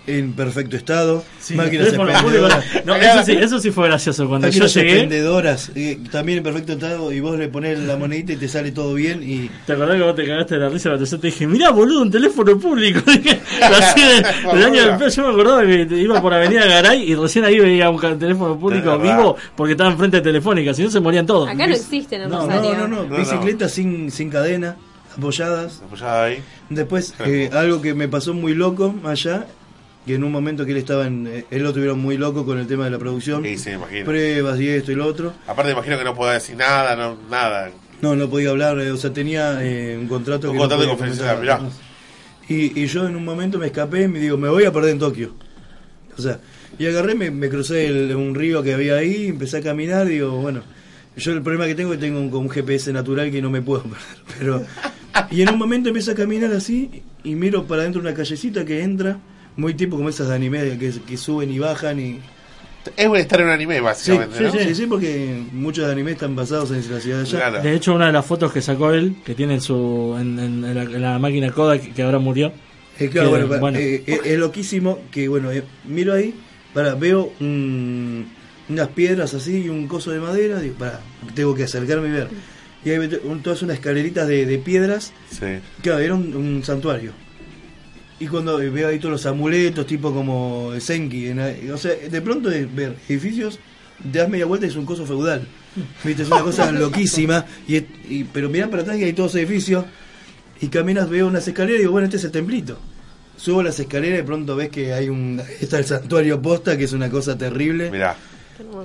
[0.07, 2.65] en perfecto estado, Sí, máquinas expendedoras.
[2.87, 4.27] No, eso sí, eso sí fue gracioso.
[4.27, 8.33] Cuando yo llegué, expendedoras, eh, también en perfecto estado, y vos le pones la monedita
[8.33, 9.23] y te sale todo bien.
[9.23, 11.71] y ¿te acordás que vos te cagaste de la risa cuando yo te dije, mirá,
[11.71, 13.01] boludo, un teléfono público?
[13.11, 13.41] De-
[14.55, 17.91] del año del yo me acordaba que iba por Avenida Garay y recién ahí veía
[17.91, 21.49] un teléfono público vivo porque estaba enfrente de Telefónica, si no se morían todos.
[21.49, 22.73] Acá no existen en No, Rosario.
[22.73, 23.17] no, no, no, No, no.
[23.19, 24.77] bicicletas Sin, sin cadena,
[25.17, 25.81] apoyadas.
[25.85, 26.43] Apoyada ahí.
[26.69, 29.47] Después, eh, algo que me pasó muy loco allá,
[30.07, 31.27] que en un momento que él estaba en.
[31.27, 33.43] eh, él lo tuvieron muy loco con el tema de la producción.
[33.45, 34.05] Sí, sí, imagino.
[34.07, 35.33] Pruebas y esto y lo otro.
[35.47, 37.71] Aparte, imagino que no podía decir nada, no, nada.
[38.01, 40.91] No, no podía hablar, eh, o sea, tenía eh, un contrato Un que contrato no
[40.93, 41.61] de podía comentar.
[42.49, 44.93] Y, y yo en un momento me escapé y me digo, me voy a perder
[44.93, 45.35] en Tokio.
[46.19, 46.41] O sea,
[46.79, 50.31] y agarré, me, me crucé el- un río que había ahí, empecé a caminar, digo,
[50.33, 50.63] bueno,
[51.17, 53.61] yo el problema que tengo es que tengo un, un GPS natural que no me
[53.63, 53.83] puedo
[54.39, 54.39] perder.
[54.39, 54.65] Pero,
[55.31, 58.83] y en un momento empiezo a caminar así y miro para adentro una callecita que
[58.83, 59.19] entra,
[59.57, 62.19] muy tipo como esas de anime que, que suben y bajan y...
[62.97, 64.53] Es un estar en un anime, básicamente, sí, ¿no?
[64.53, 67.37] sí, sí, porque muchos animes están basados en la ciudad de allá.
[67.39, 67.63] Claro.
[67.63, 70.65] De hecho, una de las fotos que sacó él, que tiene en, su, en, en-
[70.65, 72.53] en la, en la máquina Kodak, que ahora murió.
[72.99, 76.35] Eh, claro, que, bueno, pa- bueno, eh, eh, es loquísimo que, bueno, eh, miro ahí,
[76.73, 78.27] para, veo un-
[78.71, 81.01] unas piedras así y un coso de madera, digo, para,
[81.35, 82.29] tengo que acercarme y ver.
[82.85, 85.47] Y un- todas unas escaleritas de, de piedras, Sí.
[85.83, 87.13] claro, era un, un santuario.
[88.19, 92.49] Y cuando veo ahí todos los amuletos, tipo como Senki, en o sea, de pronto
[92.51, 93.59] de ver edificios,
[94.11, 95.47] te das media vuelta y es un coso feudal.
[96.05, 96.23] ¿Viste?
[96.23, 99.85] Es una cosa loquísima, y- pero mirá para atrás y hay todos edificios,
[100.61, 102.79] y caminas, veo unas escaleras y digo, bueno, este es el templito.
[103.37, 105.41] Subo las escaleras y de pronto ves que hay un.
[105.61, 107.91] Está el santuario posta, que es una cosa terrible.
[107.91, 108.15] Mirá.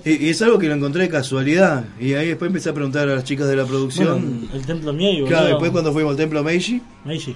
[0.05, 1.83] Y, y es algo que lo encontré de casualidad.
[1.99, 4.21] Y ahí después empecé a preguntar a las chicas de la producción.
[4.41, 5.47] Bueno, el templo Miei, claro, boludo.
[5.49, 7.35] después cuando fuimos al templo Meiji, Meiji.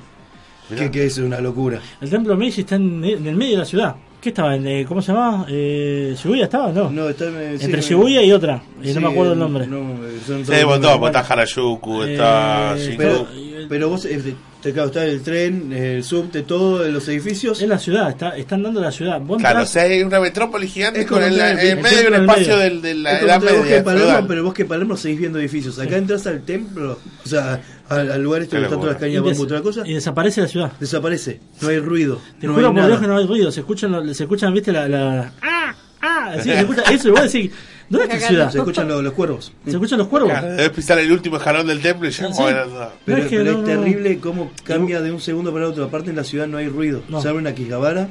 [0.75, 1.80] que, que es una locura.
[2.02, 3.95] El templo Meiji está en, en el medio de la ciudad.
[4.21, 4.54] ¿Qué estaba?
[4.56, 5.45] En, eh, ¿Cómo se llamaba?
[5.49, 6.73] Eh, ¿Shibuya estaba?
[6.73, 6.89] No.
[6.91, 8.62] No, está eh, sí, Entre Shibuya y otra.
[8.84, 9.65] Y Sí, no me acuerdo el eh, nombre.
[9.67, 12.97] No, eh, son Sí, todo, está Harajuku, está Eh, Shinjuku.
[12.97, 13.28] Pero,
[13.69, 17.62] pero vos, eh, te- está el tren, el subte, todo, los edificios.
[17.62, 19.19] Es la ciudad, está, están dando la ciudad.
[19.22, 22.00] Vos Claro, o sea, hay una metrópoli gigante con el, entrar en el medio de
[22.00, 22.58] un templo en el espacio medio.
[22.69, 23.84] del, de la Es como Edad Bosque Media.
[23.84, 25.80] Palermo, pero Bosque Palermo seguís viendo edificios.
[25.80, 29.15] Acá entras al templo, o sea, al, al lugar este donde están todas las cañas
[29.39, 30.72] y, de la cosa, y desaparece la ciudad.
[30.80, 31.39] desaparece.
[31.62, 32.22] No hay ruido.
[32.39, 32.86] Te no juro por.
[32.86, 33.52] Dios que no hay ruido.
[33.52, 34.88] Se escuchan, lo- se escuchan viste, la.
[34.88, 35.76] la ¡Ah!
[36.02, 36.32] ¡Ah!
[36.36, 37.08] Así, se escucha eso.
[37.08, 37.52] Y vos decís,
[37.89, 38.52] ¿dónde está la ciudad?
[38.52, 39.52] Se escuchan los, los cuervos.
[39.65, 40.32] Se escuchan los cuervos.
[40.41, 42.41] Debes pisar el último escalón del templo y ya Sí.
[42.41, 42.60] bueno,
[43.06, 43.63] Pero, es que pero no, es no.
[43.65, 45.84] terrible cómo cambia de un segundo para otro.
[45.86, 47.02] Aparte en la ciudad no hay ruido.
[47.10, 47.21] No.
[47.21, 48.10] Salvo en Akihabara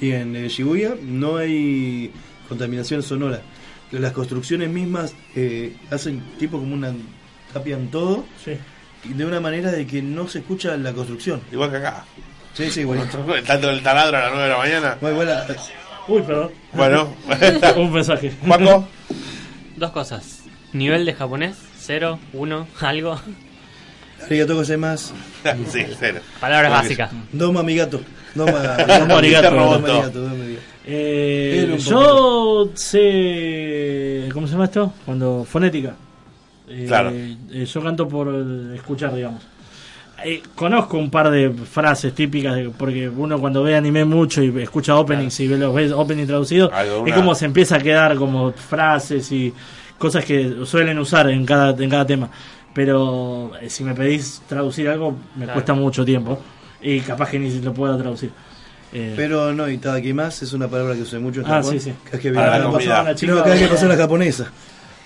[0.00, 2.10] y en eh, Shibuya no hay
[2.48, 3.40] contaminación sonora.
[3.90, 6.92] Que Las construcciones mismas eh, hacen tipo como una...
[7.52, 8.52] tapian todo Sí.
[9.04, 11.40] y de una manera de que no se escucha la construcción.
[11.52, 12.04] igual que acá.
[12.54, 13.04] Sí, sí, bueno.
[13.46, 14.98] Tanto el taladro a las 9 de la mañana.
[15.00, 15.44] Muy buena.
[16.08, 16.50] Uy, perdón.
[16.72, 17.14] Bueno,
[17.76, 18.32] Un mensaje.
[18.48, 18.86] Paco,
[19.76, 20.42] Dos cosas.
[20.72, 23.18] Nivel de japonés, cero, uno, algo.
[24.24, 25.14] Arigato gozaimasu.
[25.68, 26.20] sí, cero.
[26.40, 27.10] Palabras básicas.
[27.32, 28.00] Doma amigato.
[28.34, 29.50] Doma Domo arigato.
[29.50, 30.62] Doma arigato, doma arigato.
[30.88, 34.28] Eh, yo sé.
[34.32, 34.92] ¿Cómo se llama esto?
[35.04, 35.44] Cuando.
[35.48, 35.94] Fonética.
[36.68, 37.10] Eh, Claro.
[37.12, 38.28] eh, yo canto por
[38.74, 39.42] escuchar, digamos.
[40.24, 44.62] Eh, conozco un par de frases típicas de- porque uno cuando ve anime mucho y
[44.62, 46.70] escucha openings y ve los ve opening traducidos
[47.06, 49.52] es como se empieza a quedar como frases y
[49.98, 52.30] cosas que suelen usar en cada en cada tema
[52.72, 55.52] pero eh, si me pedís traducir algo me Claro.
[55.52, 56.40] cuesta mucho tiempo
[56.80, 58.30] y capaz que ni lo pueda traducir
[58.92, 61.72] Eh, Pero no, Itadakimasu es una palabra que usé mucho en Ah, Japón.
[61.72, 61.92] sí, sí.
[62.04, 64.46] Cada vez que viene- pasaba una cada que pasó una japonesa.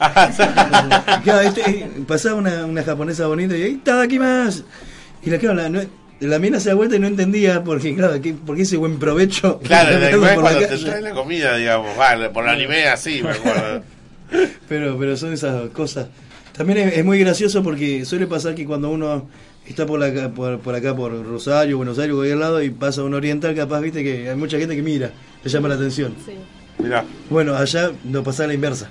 [1.24, 4.64] Claro, este, pasaba una, una japonesa bonita y ahí Itadakimasu.
[5.22, 5.80] Y la, claro, la, no-
[6.20, 9.58] la mina se da vuelta y no entendía porque, claro, que, porque ese buen provecho.
[9.60, 11.96] Claro, el por la cuando te traen la comida, digamos.
[11.96, 13.82] Vale, por el anime así, me acuerdo.
[14.68, 16.06] Pero, pero son esas cosas.
[16.56, 19.28] También es, es muy gracioso porque suele pasar que cuando uno
[19.66, 23.02] está por, la, ca- por, por acá, por Rosario, Buenos Aires, cualquier lado, y pasa
[23.02, 25.10] un oriental, capaz, viste que hay mucha gente que mira,
[25.42, 26.14] le llama la atención.
[26.24, 26.34] Sí.
[26.78, 27.04] Mirá.
[27.28, 28.88] Bueno, allá no pasa la inversa.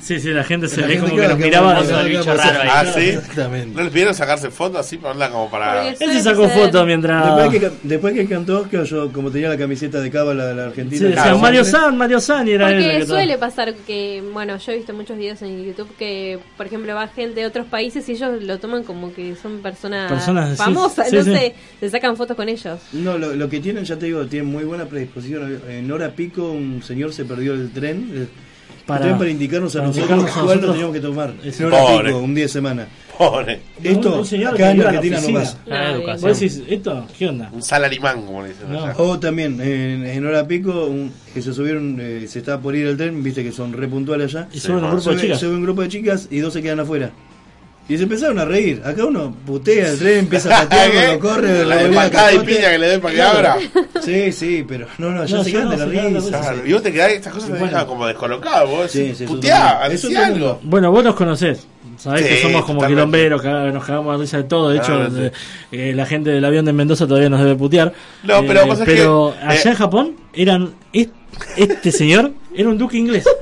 [0.00, 2.08] Sí sí la gente se La ve gente, como que claro, nos que miraba de-
[2.08, 2.68] bicho raro ahí.
[2.72, 3.00] Ah, ¿sí?
[3.10, 3.74] Exactamente.
[3.76, 5.88] ¿No les pidieron sacarse fotos así para onda como para.
[5.88, 9.56] Él se sacó fotos mientras Después que, después que cantó, que yo, como tenía la
[9.58, 11.08] camiseta de Cava, la, la argentina.
[11.08, 14.22] Sí, Claro, Mario San, Mario San y era él el Porque que suele pasar que,
[14.32, 17.66] bueno, yo he visto muchos videos en YouTube que, por ejemplo, va gente de otros
[17.66, 21.32] países y ellos lo toman como que son personas, famosas, sí, no sí.
[21.32, 22.78] sé, se sacan fotos con ellos.
[22.92, 25.60] No, lo, lo que tienen, ya te digo, tienen muy buena predisposición.
[25.68, 28.28] En hora pico, un señor se perdió el tren.
[28.86, 30.72] Para- tren para indicarnos a para nosotros indicarnos a cuál nos nosotros.
[30.74, 31.34] teníamos que tomar.
[31.44, 32.04] Es- En hora Pobre.
[32.08, 32.86] pico, un día de semana.
[33.18, 33.60] Pobre.
[33.82, 35.58] Esto, un señor acá que en Argentina no pasa.
[36.20, 37.06] Vos decís, ¿esto?
[37.18, 37.50] ¿Qué onda?
[37.52, 38.84] Un salarimán, como le dicen No.
[38.84, 38.94] allá.
[38.98, 42.86] O también, en, en hora pico, un- que se subieron, eh, se estaba por ir
[42.86, 44.48] el tren, viste que son re puntuales allá.
[44.52, 45.40] Y suben un grupo de chicas.
[45.40, 47.10] sube un grupo de chicas y dos se quedan afuera.
[47.88, 48.82] Y se empezaron a reír.
[48.84, 51.06] Acá uno putea el tren, empieza a patearlo, ¿Qué?
[51.06, 53.56] lo corre, La lo de patada y piña que le den para que abra.
[54.02, 56.40] Sí, sí, pero no, no, ya No, se yo quedan de no, la de risa.
[56.40, 57.66] Claro, y vos te quedás, estas cosas te Bueno.
[57.72, 59.86] dejan como descolocado, vos Sí, sí, puteá.
[59.88, 60.58] Eso algo.
[60.64, 61.66] Bueno, vos nos conocés.
[61.96, 64.68] Sabés Sí, que somos como quilomberos, que nos cagamos de risa de todo.
[64.70, 65.20] De hecho, Claro, sí.
[65.20, 65.32] eh,
[65.72, 67.94] eh, la gente del avión de Mendoza todavía nos debe putear.
[68.24, 71.10] No, pero Eh, pero que, allá eh, en Japón, eran est-
[71.56, 73.24] este señor era un duque inglés.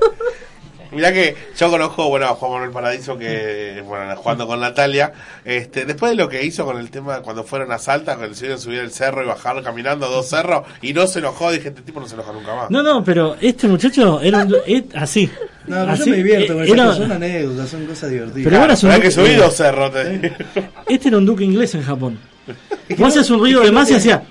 [0.95, 5.11] Mirá que yo conozco, bueno, a Juan Manuel Paradiso que, bueno, jugando con Natalia,
[5.43, 8.59] este, después de lo que hizo con el tema cuando fueron a Salta, que decidieron
[8.59, 11.99] subir el cerro y bajar caminando dos cerros, y no se enojó, dije, este tipo
[11.99, 12.71] no se enoja nunca más.
[12.71, 15.29] No, no, pero este muchacho era un, es así.
[15.67, 18.43] No, pero Así, yo me divierto eh, era- son anécdotas, son cosas divertidas.
[18.43, 20.35] Pero ahora Hay que duque- subir dos cerros, te digo.
[20.87, 22.19] Este era un duque inglés en Japón.
[22.87, 24.23] que Vos hacías un ruido de más y no hacía.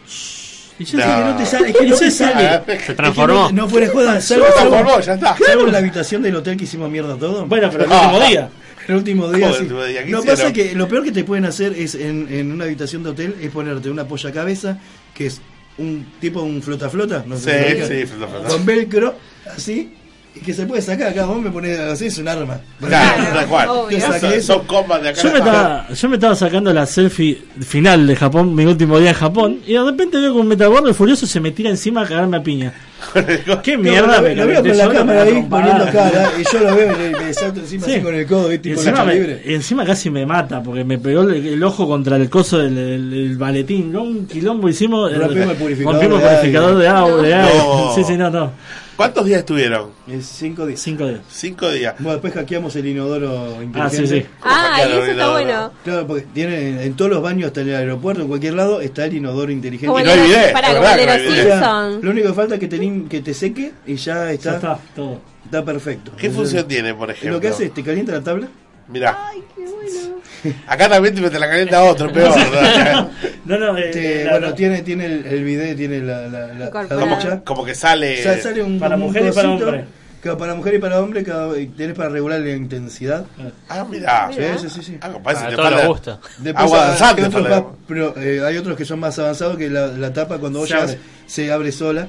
[0.78, 2.78] Y yo sé que no te sale, es que no te sale.
[2.84, 3.42] Se transformó.
[3.44, 5.37] Es que no, no fuera de joda, Se salvo, salvo- transformó, ya está.
[5.37, 7.46] salvo en la habitación del hotel que hicimos mierda todo.
[7.46, 8.08] Bueno, pero el Ah.
[8.12, 8.48] último día.
[8.87, 9.56] El último día, ¿Cómo sí.
[9.60, 10.04] el último día?
[10.04, 10.38] ¿Qué Lo hicieron?
[10.40, 13.34] pasa que lo peor que te pueden hacer es en, en una habitación de hotel
[13.40, 14.78] es ponerte una polla cabeza,
[15.14, 15.40] que es
[15.78, 18.48] un tipo un flota flota, no sé Sí, sí, flota flota.
[18.48, 19.14] con velcro,
[19.56, 19.94] así,
[20.36, 22.58] y que se puede sacar acá, vos me pones así, es un arma.
[22.80, 23.68] Claro, tal cual.
[23.68, 23.98] Obvio.
[24.00, 24.42] Son-.
[24.42, 25.22] Son combas de acá.
[25.22, 29.10] Yo me, estaba, yo me estaba sacando la selfie final de Japón, mi último día
[29.10, 32.06] en Japón, y de repente veo que un Metaguardo furioso se me tira encima a
[32.06, 32.72] cagarme a piña.
[33.62, 34.20] ¿Qué mierda?
[34.22, 36.98] me lo veo con la cámara me ahí poniendo cara, y yo lo veo y
[37.12, 37.92] le, me salto encima Sí.
[37.92, 38.68] así con el codo, ¿viste?
[38.70, 39.42] Y tipo encima, me- libre.
[39.44, 42.76] y encima casi me mata porque me pegó el, el ojo contra el coso del
[42.78, 43.92] el, el maletín.
[43.92, 44.02] ¿no?
[44.04, 45.12] Un quilombo hicimos.
[45.16, 47.22] Rompimos el purificador rompimos de el purificador de agua.
[47.22, 47.58] de aire.
[47.58, 47.92] No.
[47.94, 48.50] Sí, sí, no, no.
[48.96, 49.90] ¿Cuántos días estuvieron?
[50.07, 50.80] Es cinco días.
[50.80, 51.20] Cinco días.
[51.28, 51.94] Cinco días.
[51.98, 53.80] Bueno, después hackeamos el inodoro inteligente.
[53.80, 54.26] Ah, sí, sí.
[54.42, 55.72] Ah, y eso está no, bueno.
[55.83, 59.04] Claro, porque tiene en todos los baños, hasta en el aeropuerto, en cualquier lado, está
[59.07, 59.87] el inodoro inteligente.
[59.88, 61.35] Como Y el no hay bidet, para, como el de los.
[61.37, 62.04] Simpsons.
[62.04, 64.57] Lo único que falta es que te, lim- que te seque y ya está, Ya
[64.57, 65.20] está, todo.
[65.44, 66.12] está perfecto.
[66.16, 67.33] ¿Qué Entonces, función tiene, por y ejemplo?
[67.33, 68.48] Lo que hace es te calienta la tabla.
[68.88, 69.30] Mirá.
[70.66, 72.34] Acá también te la calienta otro, peor.
[73.44, 76.46] No, no, eh, Te- la- bueno, la- tiene, tiene el, el bidet, tiene la, la,
[76.46, 77.06] la, la Incorporado.
[77.16, 77.40] ducha.
[77.44, 78.20] Como que sale.
[78.20, 79.84] O sea, sale un, Para mujer y para hombre.
[80.22, 83.26] Claro, para mujer y para hombre, cada, y tenés para regular la intensidad.
[83.68, 84.30] Ah, mirá.
[84.32, 84.82] Sí, sí, sí.
[84.82, 84.98] sí.
[85.02, 86.20] Ah, compadre, si A te gusta.
[86.38, 89.88] Después Agua hay otros más- pero eh, hay otros que son más avanzados que la,
[89.88, 91.00] la tapa cuando vos Se llegas abre.
[91.26, 92.08] se abre sola.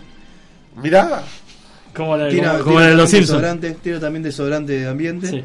[0.81, 1.21] Mirá.
[1.93, 3.59] como la, Tira, como, como tira la de los Simpsons.
[3.81, 5.27] Tiene también desodorante de ambiente.
[5.27, 5.43] Sí.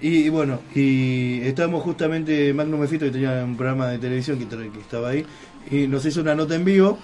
[0.00, 4.46] Y, y bueno, y estábamos justamente, Magnum Mefito, que tenía un programa de televisión que,
[4.46, 5.24] que estaba ahí,
[5.70, 6.98] y nos hizo una nota en vivo,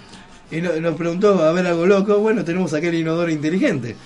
[0.50, 3.96] y no- nos preguntó, a ver algo loco, bueno, tenemos aquel inodoro inteligente.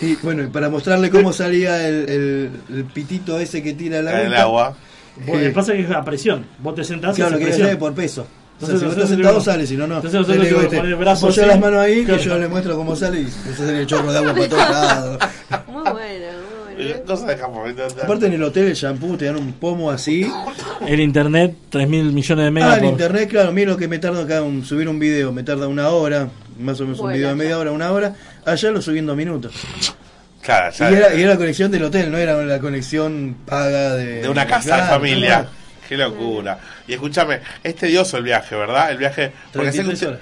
[0.00, 4.08] Y bueno, y para mostrarle cómo salía el, el- el pitito ese que tira el
[4.08, 4.20] agua.
[4.22, 4.76] El agua.
[5.26, 6.46] Lo que pasa es que es a presión.
[6.58, 7.68] Vos te sentás y Claro, hace que presión.
[7.68, 8.22] es por peso.
[8.22, 9.96] O sea, Entonces si vos estás sentado sale, si no, no.
[9.96, 12.20] entonces nosotros Le digo, este, poner el brazo apoyá las manos ahí, Claro.
[12.22, 14.70] que yo le muestro cómo sale y se sale el chorro de agua para todos
[14.70, 15.18] lados.
[15.66, 16.26] Muy bueno,
[17.06, 17.74] Cosas de Japón.
[18.02, 20.26] Aparte en el hotel el shampoo te dan un pomo así.
[20.86, 22.70] El internet, 3 mil millones de megas.
[22.70, 25.32] Ah, en por- internet, claro, mira lo que me tarda acá un, subir un video,
[25.32, 28.14] me tarda una hora, más o menos un Bueno, video de media hora, una hora.
[28.44, 29.52] Allá lo subí en dos minutos.
[30.42, 30.90] Claro, Y ya.
[30.90, 34.22] era, y era la conexión del hotel, no era la conexión paga de...
[34.22, 35.28] de una casa de familia.
[35.28, 35.48] claro.
[35.88, 36.58] Qué locura.
[36.88, 38.90] Y escúchame, es tedioso el viaje, ¿verdad?
[38.92, 39.30] El viaje.
[39.52, 40.20] Porque sé que 33 usted- horas.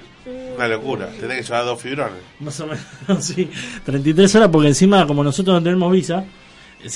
[0.56, 1.08] Una locura.
[1.18, 2.18] Tenés que llevar dos fibrones.
[2.40, 2.84] Más o menos,
[3.24, 3.50] sí.
[3.84, 6.24] 33 horas porque encima, como nosotros no tenemos visa,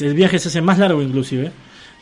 [0.01, 1.51] el viaje se hace más largo inclusive.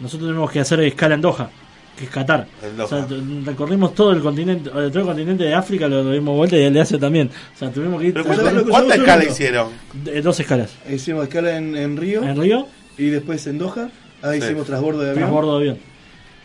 [0.00, 1.50] Nosotros tenemos que hacer escala en Doha,
[1.96, 2.46] que es Qatar.
[2.82, 3.06] O sea,
[3.44, 6.72] recorrimos todo el continente, eh, todo el continente de África, lo dimos vuelta y el
[6.74, 7.30] de Asia también.
[7.54, 9.68] O sea, tuvimos que ir Pero ¿sabes ¿cuántas escalas hicieron?
[10.06, 10.70] eh, dos escalas.
[10.90, 12.66] Hicimos escala en, en Río En Río,
[12.98, 13.90] y después en Doha.
[14.22, 14.46] Ahí Sí.
[14.46, 15.22] hicimos transbordo de avión.
[15.24, 15.78] transbordo de avión.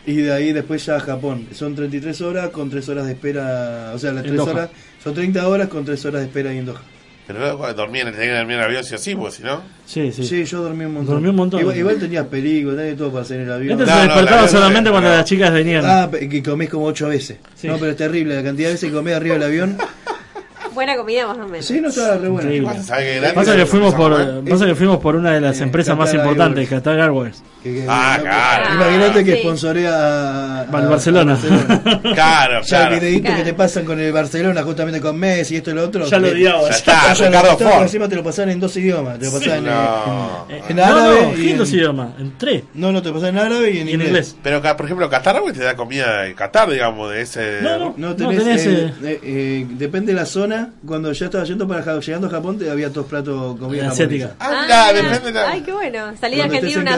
[0.06, 1.46] Y de ahí después ya a Japón.
[1.52, 3.92] Son 33 horas con 3 horas de espera.
[3.94, 4.50] O sea, las En 3 Doha.
[4.52, 4.70] horas.
[5.02, 6.80] Son 30 horas con 3 horas de espera ahí en Doha.
[7.28, 9.60] Pero bueno, dormían, tenían que dormir en el avión sí o sí, porque si no.
[9.86, 10.24] Sí, sí.
[10.26, 11.14] Sí, yo dormí un montón.
[11.16, 11.60] Dormí un montón.
[11.60, 13.78] Igual, igual tenías peligro, tenías todo para hacer en el avión.
[13.80, 15.16] Este No, se despertaba solamente no, cuando no.
[15.16, 15.84] las chicas venían.
[15.86, 17.36] Ah, que comés como 8 veces.
[17.54, 17.68] Sí.
[17.68, 19.76] No, pero es terrible la cantidad de veces que comés arriba del avión.
[20.74, 21.64] Buena comida más o menos.
[21.66, 22.50] Sí, no estaba re bueno.
[22.52, 22.82] Increíble.
[22.82, 23.34] ¿Sabes qué grande?
[23.34, 24.42] Pasa que fuimos por, ¿eh?
[24.48, 26.68] pasa que fuimos por una de las Eh, empresas más importantes.
[26.68, 27.42] Qatar Airways.
[27.62, 28.74] Que- que- Ah, no, claro.
[28.74, 29.40] Imagínate que Sí.
[29.40, 31.32] sponsorea a, a- Al Barcelona.
[31.32, 32.00] a Barcelona.
[32.14, 32.94] Claro, Ya claro.
[32.94, 33.36] el videito Claro.
[33.38, 36.06] que te pasan con el Barcelona, justamente con Messi y esto y lo otro.
[36.06, 36.62] Ya lo odiaba.
[36.62, 37.82] Ya está, Ya lo.
[37.82, 39.18] Encima te lo pasan en dos idiomas.
[39.18, 40.46] Te lo pasan en, No.
[40.48, 42.08] en, en no, árabe no, y ¿qué en, dos idiomas?
[42.18, 42.62] En tres.
[42.74, 44.36] No, no, te lo pasan en árabe y en, Y en inglés.
[44.42, 47.58] Pero, acá, por ejemplo, Qatar te da comida de Qatar, digamos, de ese.
[47.62, 47.94] No, no.
[47.96, 50.70] No, tenés, tenés, eh, eh, eh, depende de la zona.
[50.86, 54.34] Cuando ya estaba yendo para llegando a Japón, te había dos platos comida Asiática.
[54.38, 56.12] Ah, mirá, depende de la- Ay, qué bueno.
[56.20, 56.94] Salí de Argentina un en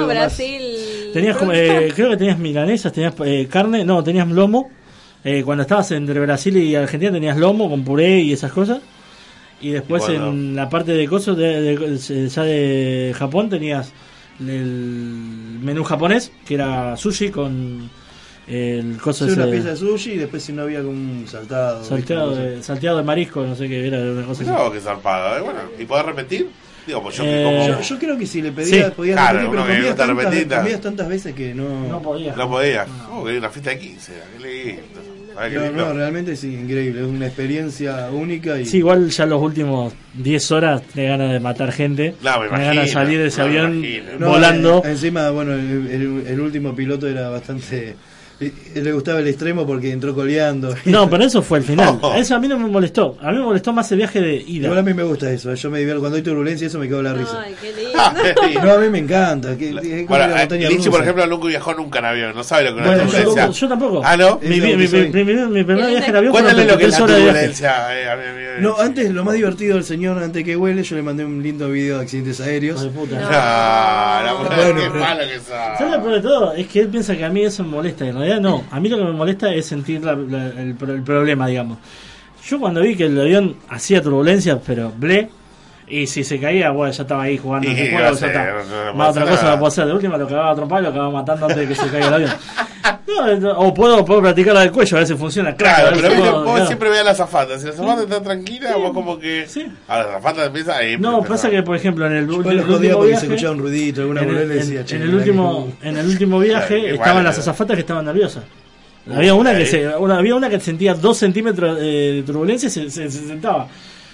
[0.00, 0.06] Más.
[0.08, 0.62] Brasil.
[1.12, 4.70] Tenías como, eh, creo que tenías milanesas, tenías eh, carne, no, tenías lomo.
[5.24, 8.80] Eh, cuando estabas entre Brasil y Argentina tenías lomo con puré y esas cosas.
[9.60, 10.28] Y después Y bueno.
[10.28, 13.92] en la parte de cosas de, de- ya de Japón tenías
[14.40, 17.90] el menú japonés, que era sushi con
[18.46, 21.24] el coso Sí, ese una de- pieza de sushi y después si no había un
[21.28, 21.84] saltado.
[21.84, 24.50] salteado, de, salteado de marisco, no sé qué era, una cosa así.
[24.50, 25.36] No, que zarpado.
[25.38, 26.48] eh, Bueno, ¿y podés repetir?
[26.88, 27.66] Digo, pues yo Eh, como.
[27.68, 28.92] Yo, yo creo que si le pedías, Sí.
[28.96, 31.86] podías Claro, repetir, pero comías tantas, repetir, comías tantas veces que no...
[31.88, 32.34] No podía.
[32.34, 32.86] No podía.
[33.12, 34.82] Oh, que hay una fiesta de 15, qué lindo.
[35.40, 39.24] Ay, qué No, no, realmente es increíble, es una experiencia única y Sí, igual ya
[39.26, 42.14] los últimos 10 horas tenés ganas de matar gente.
[42.22, 44.04] No, me tenés ganas de imagino, salir de ese no, avión imagino.
[44.18, 44.82] No, volando.
[44.84, 45.60] eh, encima, bueno, el,
[45.92, 47.94] el- el último piloto era bastante.
[48.40, 50.72] Le gustaba el extremo porque entró coleando.
[50.84, 51.98] No, pero eso fue el final.
[52.16, 53.16] Eso a mí no me molestó.
[53.20, 54.66] A mí me molestó más el viaje de ida.
[54.66, 55.52] Igual a mí me gusta eso.
[55.54, 57.42] Yo me divierto cuando hay turbulencia, eso me quedo la risa.
[57.44, 57.72] Ay, qué
[58.52, 58.64] lindo.
[58.64, 59.56] No, a mí me encanta.
[59.56, 62.34] Que, Bueno, eh, Lichi, por ejemplo, nunca viajó nunca en avión.
[62.34, 63.42] No sabe lo que es una Bueno, yo, turbulencia.
[63.42, 64.02] tampoco- yo tampoco.
[64.04, 64.38] Ah, ¿no?
[64.42, 66.92] Mi, mi, mi, mi, primer- mi primer viaje en avión fue Cuéntale lo que es
[66.92, 67.38] la 23 horas de viaje.
[67.38, 68.00] turbulencia.
[68.00, 68.60] eh, a.
[68.60, 71.68] No, antes lo más divertido del señor, antes que huele, yo le mandé un lindo
[71.70, 72.88] video de accidentes aéreos.
[73.30, 75.46] Ah, la mujer, Bueno, qué mala que sos.
[75.78, 76.52] ¿Sabes lo peor de todo?
[76.54, 78.04] Es que él piensa que a mí eso me molesta.
[78.04, 78.64] y En no.
[78.70, 81.78] A mí lo que me molesta es sentir la- la- el, el problema, digamos.
[82.46, 85.28] Yo cuando vi que el avión hacía turbulencias, pero ble,
[85.90, 88.92] y si se caía, bueno, ya estaba ahí jugando en el juego, ya está.
[88.94, 89.86] Más otra cosa no puedo hacer.
[89.86, 92.14] De última lo acababa a trompar, lo acababa matando antes de que se caiga el
[92.14, 92.30] avión.
[93.08, 95.54] No, no, o puedo, puedo practicar la del cuello, a ver si funciona.
[95.56, 96.66] Claro, a pero si puedo- vos claro.
[96.66, 97.58] siempre veas a la azafata.
[97.58, 99.46] Si la azafata está tranquila, vos como que.
[99.88, 100.96] Ahora la azafata empieza ahí.
[100.98, 103.20] No, pasa que, por ejemplo, en el, el último porque viaje...
[103.20, 105.96] se escuchaba un ruidito, alguna en, el, decía, en "Che, el la último, que- en
[105.96, 107.40] el último viaje estaban las eh.
[107.40, 108.44] azafatas que estaban nerviosas.
[109.06, 112.66] Uh, Había una que se, una- había una que sentía dos centímetros eh, de turbulencia
[112.68, 113.66] y se, se- se sentaba.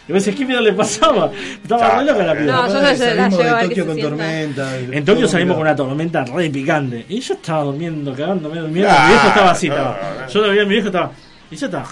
[0.07, 1.31] Y vos decís, ¿qué miedo le pasaba?
[1.63, 2.53] Estaba re loca la piba.
[2.53, 4.79] No, yo no sé, la llevo de Tokio se con tormenta.
[4.79, 7.07] En Tokio salimos con una tormenta re picante.
[7.09, 8.91] Y yo estaba durmiendo, cagándome, durmiendo.
[8.93, 10.27] Mi viejo estaba así, estaba.
[10.29, 11.11] Yo lo vi mi viejo, estaba.
[11.51, 11.87] Y yo estaba.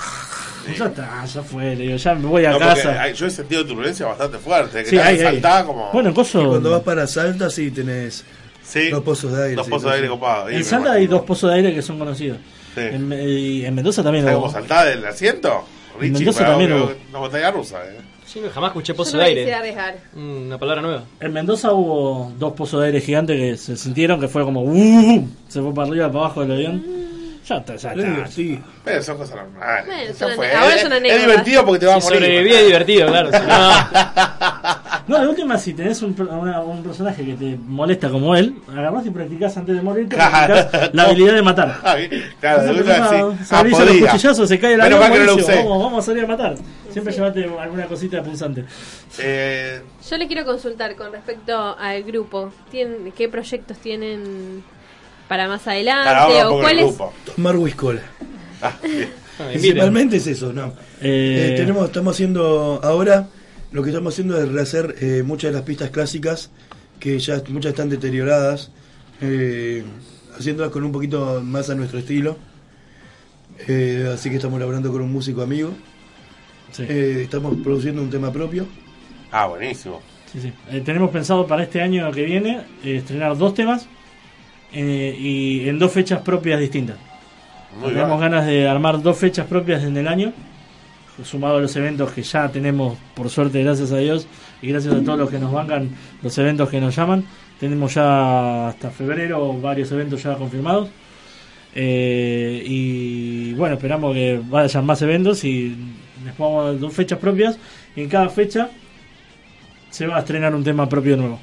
[0.78, 3.02] Ya está, ya fue, le digo, ya me voy a No, casa.
[3.02, 4.84] hay- yo he sentido turbulencia bastante fuerte.
[4.84, 5.90] Que Sí, hay, como.
[5.92, 6.40] Bueno, coso.
[6.40, 8.24] Y cuando vas para Salta, sí tenés
[8.62, 9.56] Sí, dos pozos de aire.
[9.56, 10.52] dos sí, pozos de aire copados.
[10.52, 12.38] En Salta hay dos pozos de aire que son conocidos.
[12.76, 12.80] Sí.
[12.80, 14.46] En, y en Mendoza también ¿Sabes hubo.
[14.46, 15.64] cómo saltar del asiento?
[15.98, 16.92] Richie, Mendoza también hubo.
[17.10, 17.98] Una montaña rusa, eh.
[18.24, 19.40] Sí, jamás escuché Yo pozo no de aire.
[19.42, 19.94] quisiera arriesgar.
[20.14, 21.02] Mm, Una palabra nueva.
[21.20, 25.28] En Mendoza hubo dos pozos de aire gigantes que se sintieron que fue como uh,
[25.48, 26.82] se fue para arriba para abajo del avión.
[27.46, 28.10] Ya está, ya Es está.
[28.10, 28.58] divertido.
[28.84, 29.86] Pero son cosas normales.
[29.86, 30.52] Bueno, Ya son- fue.
[30.54, 31.26] ahora Es- son es, anécdotas.
[31.26, 32.20] divertido porque te vas a Si morir.
[32.22, 33.30] sobrevivía es divertido, claro.
[33.32, 34.51] si no-
[35.08, 39.04] No, de última, si tenés un, una- un personaje que te molesta como él, agarrás
[39.06, 41.80] y practicás antes de morir practicás la habilidad de matar.
[41.82, 42.10] Ah, bien.
[42.40, 43.14] Claro, de empezás sí.
[43.54, 45.68] a Ah, los cuchillazos, se cae el Menos avión, no lo buenísimo, usé.
[45.68, 46.54] vamos, vamos a salir a matar.
[46.90, 48.64] Siempre llevate alguna cosita de punzante.
[49.18, 49.80] Eh,
[50.10, 52.52] Yo le quiero consultar con respecto al grupo.
[52.70, 54.62] ¿Tienen, ¿Qué proyectos tienen
[55.28, 56.10] para más adelante?
[56.40, 57.12] A ¿O grupo.
[57.34, 58.02] Tomar whiskola.
[58.60, 58.72] Ah.
[59.50, 60.66] Principalmente es eso, ¿no?
[61.00, 63.26] Eh, Eh, tenemos, estamos haciendo ahora,
[63.72, 66.50] lo que estamos haciendo es rehacer eh, muchas de las pistas clásicas,
[67.00, 68.70] que ya muchas están deterioradas,
[69.20, 69.84] eh,
[70.38, 72.36] haciéndolas con un poquito más a nuestro estilo.
[73.68, 75.72] Eh, así que estamos laborando con un músico amigo.
[76.72, 78.66] sí, Eh, estamos produciendo un tema propio.
[79.30, 80.00] Ah, buenísimo.
[80.32, 80.52] sí, sí.
[80.70, 83.86] Eh, tenemos pensado para este año que viene eh, estrenar dos temas
[84.72, 86.96] eh, y en dos fechas propias distintas.
[87.80, 88.30] Muy Tenemos bien.
[88.30, 90.32] ganas de armar dos fechas propias en el año,
[91.24, 94.26] sumado a los eventos que ya tenemos, por suerte, gracias a Dios,
[94.60, 95.90] y gracias a todos los que nos bancan
[96.22, 97.24] los eventos que nos llaman.
[97.60, 100.88] Tenemos ya hasta febrero varios eventos ya confirmados.
[101.74, 105.76] Eh, y bueno, esperamos que vayan más eventos y
[106.24, 107.58] les pongamos dos fechas propias.
[107.94, 108.70] Y en cada fecha
[109.90, 111.38] se va a estrenar un tema propio nuevo.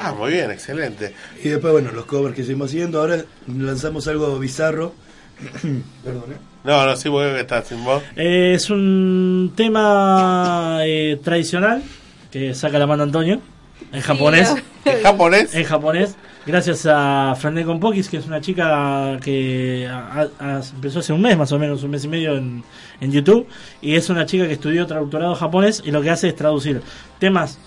[0.00, 1.12] Ah, muy bien, excelente.
[1.42, 3.00] Y después, bueno, los covers que seguimos haciendo.
[3.00, 4.94] Ahora lanzamos algo bizarro.
[6.04, 6.36] Perdón, ¿eh?
[6.68, 8.02] No, no, sí, porque estás sin voz.
[8.14, 11.82] Eh, es un tema eh, tradicional
[12.30, 13.40] que saca la mano Antonio
[13.90, 14.54] en japonés.
[14.84, 15.54] ¿En japonés?
[15.54, 21.14] En japonés, gracias a Frané Compokis, que es una chica que ha- ha- empezó hace
[21.14, 22.62] un mes más o menos, un mes y medio en,
[23.00, 23.46] en YouTube,
[23.80, 26.82] y es una chica que estudió traductorado japonés y lo que hace es traducir
[27.18, 27.58] temas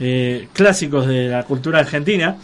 [0.00, 2.36] eh, clásicos de la cultura argentina,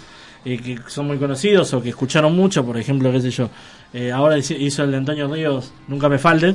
[0.44, 3.48] eh, que son muy conocidos o que escucharon mucho, por ejemplo, qué sé yo,
[3.92, 6.54] eh, ahora hizo- el de Antonio Ríos, Nunca me falte,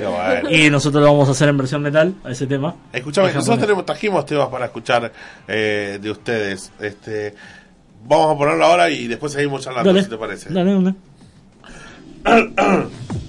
[0.00, 0.50] bueno.
[0.50, 2.74] y nosotros lo vamos a hacer en versión metal, a ese tema.
[2.92, 5.12] Escuchame, nosotros tenemos, trajimos temas para escuchar
[5.48, 6.70] eh, de ustedes.
[6.80, 7.34] Este,
[8.06, 10.50] vamos a ponerlo ahora y después seguimos charlando, Dale, si te parece.
[10.52, 10.94] dale, dale.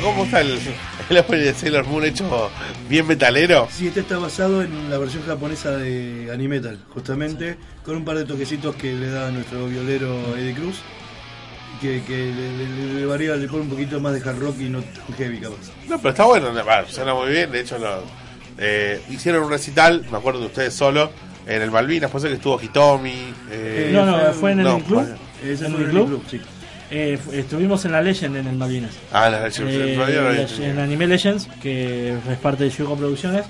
[0.00, 0.58] ¿cómo está el,
[1.10, 2.50] el opening de Sailor Moon hecho
[2.88, 3.68] bien metalero?
[3.70, 8.24] Sí, este está basado en la versión japonesa de Animetal, justamente, con un par de
[8.24, 10.76] toquecitos que le da a nuestro violero Eddie Cruz,
[11.80, 14.80] que, que le, le- le varía, pone un poquito más de hard rock y no
[14.82, 15.56] tan heavy capaz.
[15.88, 17.50] No, pero está bueno, va, suena muy bien.
[17.50, 18.02] De hecho, lo,
[18.58, 21.10] eh, hicieron un recital, me acuerdo de ustedes solo,
[21.46, 22.10] en el Malvinas.
[22.10, 23.34] Puede ser que estuvo Hitomi.
[23.50, 25.02] eh, no, no, fue en el no, club.
[25.02, 26.06] fue- en fue el en el club.
[26.06, 26.40] club, sí.
[26.94, 28.90] Eh, estuvimos en la Legend en el Malvinas.
[29.12, 29.96] Ah, la Legend, Eh,
[30.60, 33.46] la en Anime Legends, que es parte de Yugo Producciones.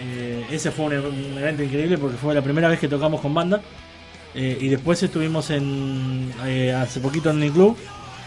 [0.00, 3.32] Eh, ese fue un, un evento increíble porque fue la primera vez que tocamos con
[3.32, 3.60] banda.
[4.34, 7.76] Eh, y después estuvimos en eh, hace poquito en el club,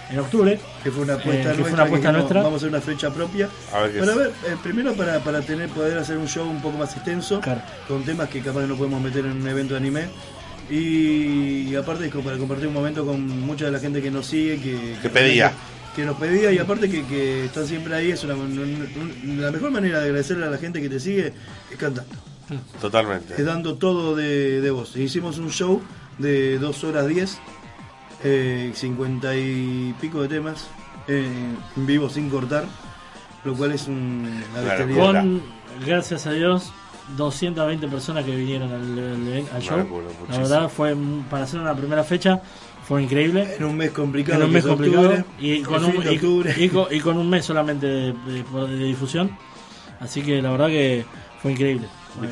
[0.09, 0.57] en octubre.
[0.83, 1.63] Que fue una apuesta eh, nuestra.
[1.65, 2.41] fue una apuesta que nuestra.
[2.43, 3.49] Vamos a hacer una fecha propia.
[3.73, 6.77] A ver Para ver, eh, primero para, para tener poder hacer un show un poco
[6.77, 7.41] más extenso,
[7.89, 10.05] con temas que capaz no podemos meter en un evento de anime.
[10.69, 14.09] Y, y aparte es como para compartir un momento con mucha de la gente que
[14.11, 15.51] nos sigue, que, Que pedía.
[15.95, 18.11] Que, nos pedía y aparte que, que están siempre ahí.
[18.11, 21.33] Es una, un- un- la mejor manera de agradecerle a la gente que te sigue
[21.71, 22.15] es cantando.
[22.81, 23.33] Totalmente.
[23.37, 24.95] Es dando todo de, de vos.
[24.97, 25.81] Hicimos un show
[26.19, 27.37] de 2 horas 10,
[28.23, 30.67] eh, 50 y pico de temas,
[31.07, 31.27] eh,
[31.75, 32.65] en vivo sin cortar,
[33.43, 35.05] lo cual es un, una bestialidad.
[35.13, 35.41] Con,
[35.85, 36.71] gracias a Dios,
[37.17, 39.77] 220 personas que vinieron al, al- al show.
[40.29, 40.95] la verdad, fue
[41.29, 42.41] para hacer una primera fecha,
[42.87, 43.55] fue increíble.
[43.57, 44.39] En un mes complicado.
[44.41, 45.09] En un mes es complicado.
[45.09, 46.55] octubre, y, con un, fin de y- octubre.
[46.57, 49.37] y con, y con un mes solamente de, de- de difusión.
[49.99, 51.05] Así que la verdad que
[51.41, 51.87] fue increíble.
[52.17, 52.27] Fue-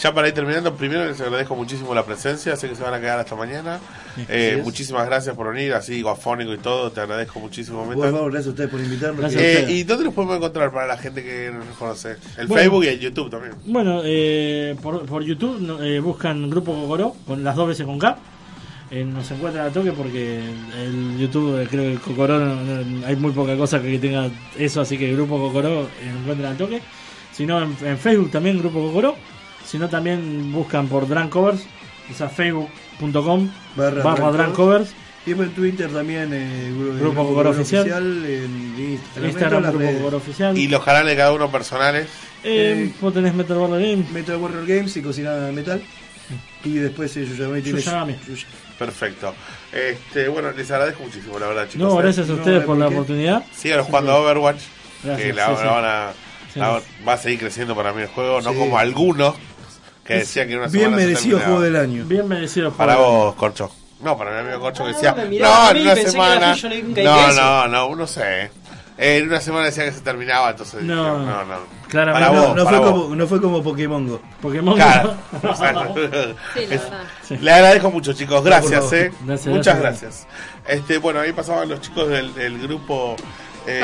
[0.00, 3.00] Ya para ir terminando, primero les agradezco muchísimo la presencia, sé que se van a
[3.00, 3.80] quedar hasta mañana.
[4.28, 7.84] Eh, muchísimas gracias por venir, así guafónico y todo, te agradezco muchísimo.
[7.84, 9.34] Favor, gracias a ustedes por invitarnos.
[9.34, 12.16] Eh, ¿Y dónde los podemos encontrar para la gente que no nos conoce?
[12.36, 12.62] El Bueno.
[12.62, 13.54] Facebook y el YouTube también.
[13.66, 18.16] Bueno, eh, por, por YouTube eh, buscan Grupo Cocoró, con las dos veces con K.
[18.92, 20.38] Eh, nos encuentran a toque porque
[20.80, 24.30] el YouTube, eh, creo que el Cocoró, no- no- hay muy poca cosa que tenga
[24.56, 26.80] eso, así que Grupo Cocoró nos encuentran a toque.
[27.32, 29.16] Si no, en, en Facebook también Grupo Cocoró.
[29.68, 31.62] Si no, también buscan por Dran Covers,
[32.10, 34.90] o sea, facebook.com barra, barra Dran Covers.
[35.26, 37.86] Y en Twitter también, eh, Gru- Grupo Cocoró Oficial.
[37.86, 40.56] en Instagram, Instagram, en Grupo Oficial.
[40.56, 42.08] Y los canales de cada uno personales.
[42.42, 44.10] Eh, vos tenés Metal Warrior Games.
[44.10, 45.82] Metal Warrior Games y Cocina Metal.
[46.64, 48.14] Y después eh, Yuyagami tiene Yuyagami.
[48.26, 48.46] Yuya-
[48.78, 49.34] Perfecto.
[49.70, 51.86] Este, bueno, les agradezco muchísimo, la verdad, chicos.
[51.92, 52.02] No, ¿eh?
[52.04, 53.44] gracias a ustedes por la oportunidad.
[53.54, 54.62] Sigan jugando a Overwatch.
[55.04, 55.66] Gracias, que la, sí, la sí.
[55.66, 56.10] van a,
[56.54, 56.58] Sí.
[56.60, 58.56] la- va a seguir creciendo para mí el juego, no Sí.
[58.58, 59.34] como algunos
[60.08, 62.04] que decían que en una Bien merecido juego del año.
[62.06, 63.70] Bien merecido Para juego del vos, Corcho.
[64.00, 65.12] No, para mi amigo Corcho que decía.
[65.14, 66.56] me miraba No, a en una pensé que era semana.
[67.04, 68.50] No, no, no, no sé.
[69.00, 70.82] Eh, en una semana decía que se terminaba, entonces.
[70.82, 71.20] No.
[71.20, 71.56] dije, no, no.
[71.88, 73.02] Claramente Para no, vos, no para fue vos.
[73.02, 74.20] como, no fue como Pokémon Go.
[74.42, 75.14] Pokémon Claro.
[75.40, 75.48] Go.
[76.54, 77.04] Sí, Es- verdad.
[77.40, 78.42] Le agradezco mucho, chicos.
[78.44, 79.12] Gracias, eh.
[79.24, 80.26] Gracias, Muchas gracias.
[80.26, 80.26] gracias.
[80.80, 83.14] Este, bueno, ahí pasaban los chicos del, del grupo
[83.68, 83.80] eh,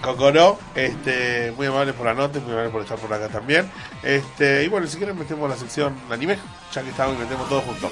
[0.00, 0.58] Cocoro.
[0.74, 3.70] Este, muy amables por la nota, muy amables por estar por acá también.
[4.02, 6.38] Este, y bueno, si quieren metemos la sección anime,
[6.72, 7.90] ya que estamos y metemos todos juntos.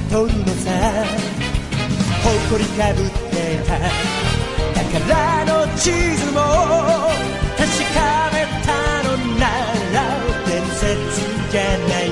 [0.09, 0.67] 取るのさ
[2.23, 3.35] 誇りかぶって
[3.65, 3.79] た
[4.83, 6.39] 宝の地図も
[7.57, 7.97] 確か
[8.33, 8.67] めた
[9.03, 9.45] のな
[9.93, 9.97] ら
[10.47, 12.09] 伝説じゃない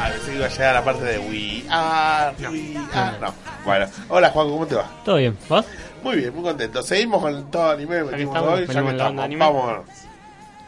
[0.00, 3.18] Ah, pensé que iba a llegar a la parte de We Are, We Are.
[3.20, 3.34] No.
[3.64, 4.88] Bueno, hola Juan, ¿cómo te va?
[5.04, 5.36] ¿Todo bien?
[5.48, 5.64] ¿Vos?
[6.04, 6.82] Muy bien, muy contento.
[6.82, 9.24] Seguimos con todo anime, metimos estamos, hoy, ya venimos que en la onda estamos.
[9.24, 9.44] anime.
[9.44, 9.86] Vamos.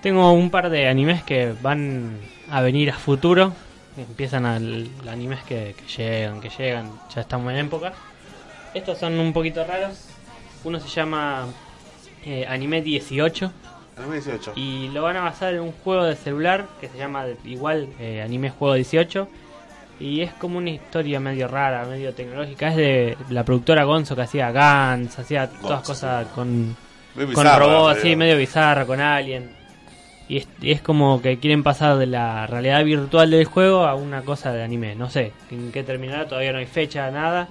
[0.03, 2.19] Tengo un par de animes que van
[2.50, 3.54] a venir a futuro.
[3.98, 6.92] Empiezan al animes que, que llegan, que llegan.
[7.14, 7.94] Ya estamos en época.
[8.74, 10.08] Estos son un poquito raros.
[10.64, 11.48] Uno se llama
[12.26, 13.52] eh, Anime 18
[13.98, 14.54] Anime 18.
[14.56, 18.22] y lo van a basar en un juego de celular que se llama igual eh,
[18.22, 19.28] Anime Juego 18
[20.00, 22.70] y es como una historia medio rara, medio tecnológica.
[22.70, 26.76] Es de la productora Gonzo que hacía Gans, hacía todas cosas con,
[27.34, 29.52] con robots, así medio bizarra, con alien.
[30.28, 33.94] Y es, y es como que quieren pasar de la realidad virtual del juego a
[33.96, 34.96] una cosa de anime.
[34.96, 37.48] No sé en qué terminará, todavía no hay fecha, nada.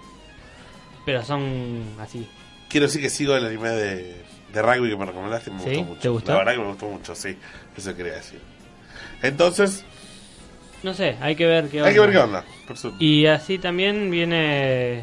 [1.06, 2.26] Pero son así.
[2.68, 4.16] Quiero decir que sigo el anime de,
[4.52, 5.66] de rugby que me recomendaste, me ¿Sí?
[5.66, 6.00] gustó mucho.
[6.00, 6.32] ¿Te gustó?
[6.32, 7.36] La verdad que me gustó mucho, sí.
[7.76, 8.40] Eso quería decir.
[9.22, 9.84] Entonces,
[10.82, 12.44] No sé, hay que ver qué hay que ver qué onda.
[12.66, 15.02] Por su- Y así también viene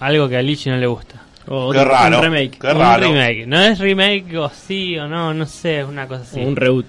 [0.00, 1.22] algo que a Lichi no le gusta.
[1.48, 2.58] O Qué raro, Un remake.
[2.58, 3.02] qué un raro.
[3.04, 3.46] remake.
[3.46, 6.40] No es remake o sí o no, no sé, es una cosa así.
[6.40, 6.86] Un reboot.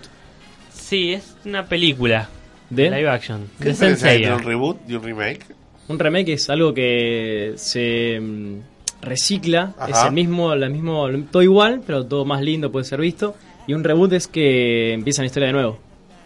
[0.88, 2.29] Sí, es una película.
[2.69, 2.89] ¿De?
[2.89, 3.49] Live action.
[3.59, 4.29] ¿Qué De Senseiya.
[4.29, 5.45] entre un reboot y un remake?
[5.89, 8.59] Un remake es algo que se mm,
[9.01, 9.89] recicla, Ajá.
[9.89, 13.35] es el mismo, la mismo, todo igual, pero todo más lindo puede ser visto.
[13.67, 15.79] Y un reboot es que empiezan la historia de nuevo.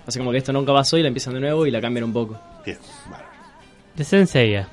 [0.06, 2.14] Así como que esto nunca pasó y la empiezan de nuevo y la cambian un
[2.14, 2.40] poco.
[2.66, 2.78] Bien,
[3.10, 3.24] vale.
[3.96, 4.68] De Senseiya.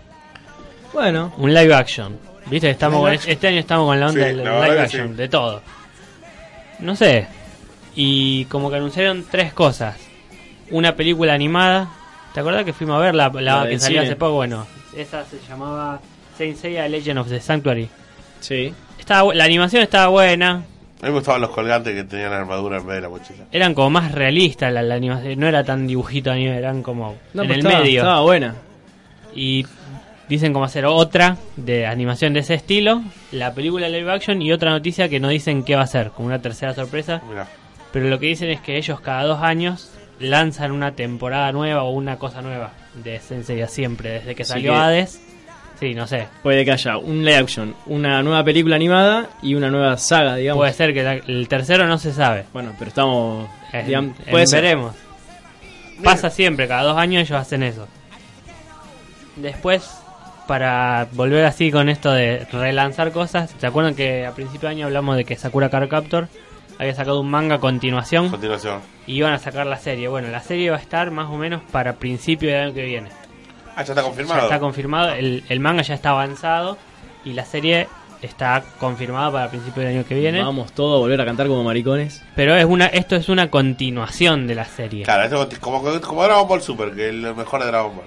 [0.93, 2.19] Bueno, Un live action.
[2.47, 5.09] Viste que estamos con, este año estamos con la onda Sí, del la live action,
[5.09, 5.15] sí.
[5.15, 5.63] de todo.
[6.81, 7.27] No sé.
[8.01, 9.97] Y como que anunciaron tres cosas.
[10.71, 11.89] Una película animada.
[12.33, 14.07] ¿Te acuerdas que fuimos a ver la, la La que salió cine.
[14.13, 14.35] hace poco?
[14.35, 16.01] Bueno, esa se llamaba
[16.37, 17.89] Saint Seiya Legend of the Sanctuary.
[18.41, 18.73] sí.
[19.01, 20.51] Estaba, la animación estaba buena.
[20.53, 20.65] A mí
[21.03, 23.45] me gustaban los colgantes que tenían la armadura en vez de la mochila.
[23.51, 25.41] Eran como más realistas la, la animación.
[25.41, 28.01] No era tan dibujito anime, eran como No, en el estaba, medio.
[28.01, 28.55] estaba buena.
[29.35, 29.65] y
[30.29, 34.71] dicen cómo hacer otra de animación de ese estilo, la película live action y otra
[34.73, 37.47] noticia que no dicen qué va a ser, como una tercera sorpresa, Mirá.
[37.99, 39.91] Pero lo que dicen es que ellos cada dos años
[40.21, 44.79] lanzan una temporada nueva o una cosa nueva de Sensei siempre, desde que salió que-
[44.79, 45.21] Hades.
[45.81, 46.27] Sí, no sé.
[46.43, 50.61] Puede que haya un live action, una nueva película animada y una nueva saga, digamos.
[50.61, 52.45] Puede ser que la- el tercero no se sabe.
[52.53, 53.49] Bueno, pero estamos.
[53.87, 54.63] Digamos, ser.
[54.63, 54.95] veremos.
[56.03, 57.87] Pasa siempre, cada dos años ellos hacen eso.
[59.37, 59.89] Después,
[60.49, 64.87] para volver así con esto de relanzar cosas, ¿se acuerdan que a principio de año
[64.87, 66.29] hablamos de que Sakura Card Captor
[66.79, 68.81] había sacado un manga a continuación Continuación.
[69.07, 70.09] y iban a sacar la serie?
[70.09, 73.09] Bueno, la serie va a estar más o menos para principio del año que viene.
[73.77, 74.41] Ah, ya está confirmado.
[74.41, 76.79] Ya está confirmado, el, el manga ya está avanzado
[77.25, 77.89] y la serie
[78.23, 80.43] está confirmada para principio del año que viene.
[80.43, 82.25] Vamos todos a volver a cantar como maricones.
[82.35, 85.05] Pero es una, esto es una continuación de la serie.
[85.05, 88.05] Claro, esto es como, como Dragon Ball Super, que es lo mejor de Dragon Ball.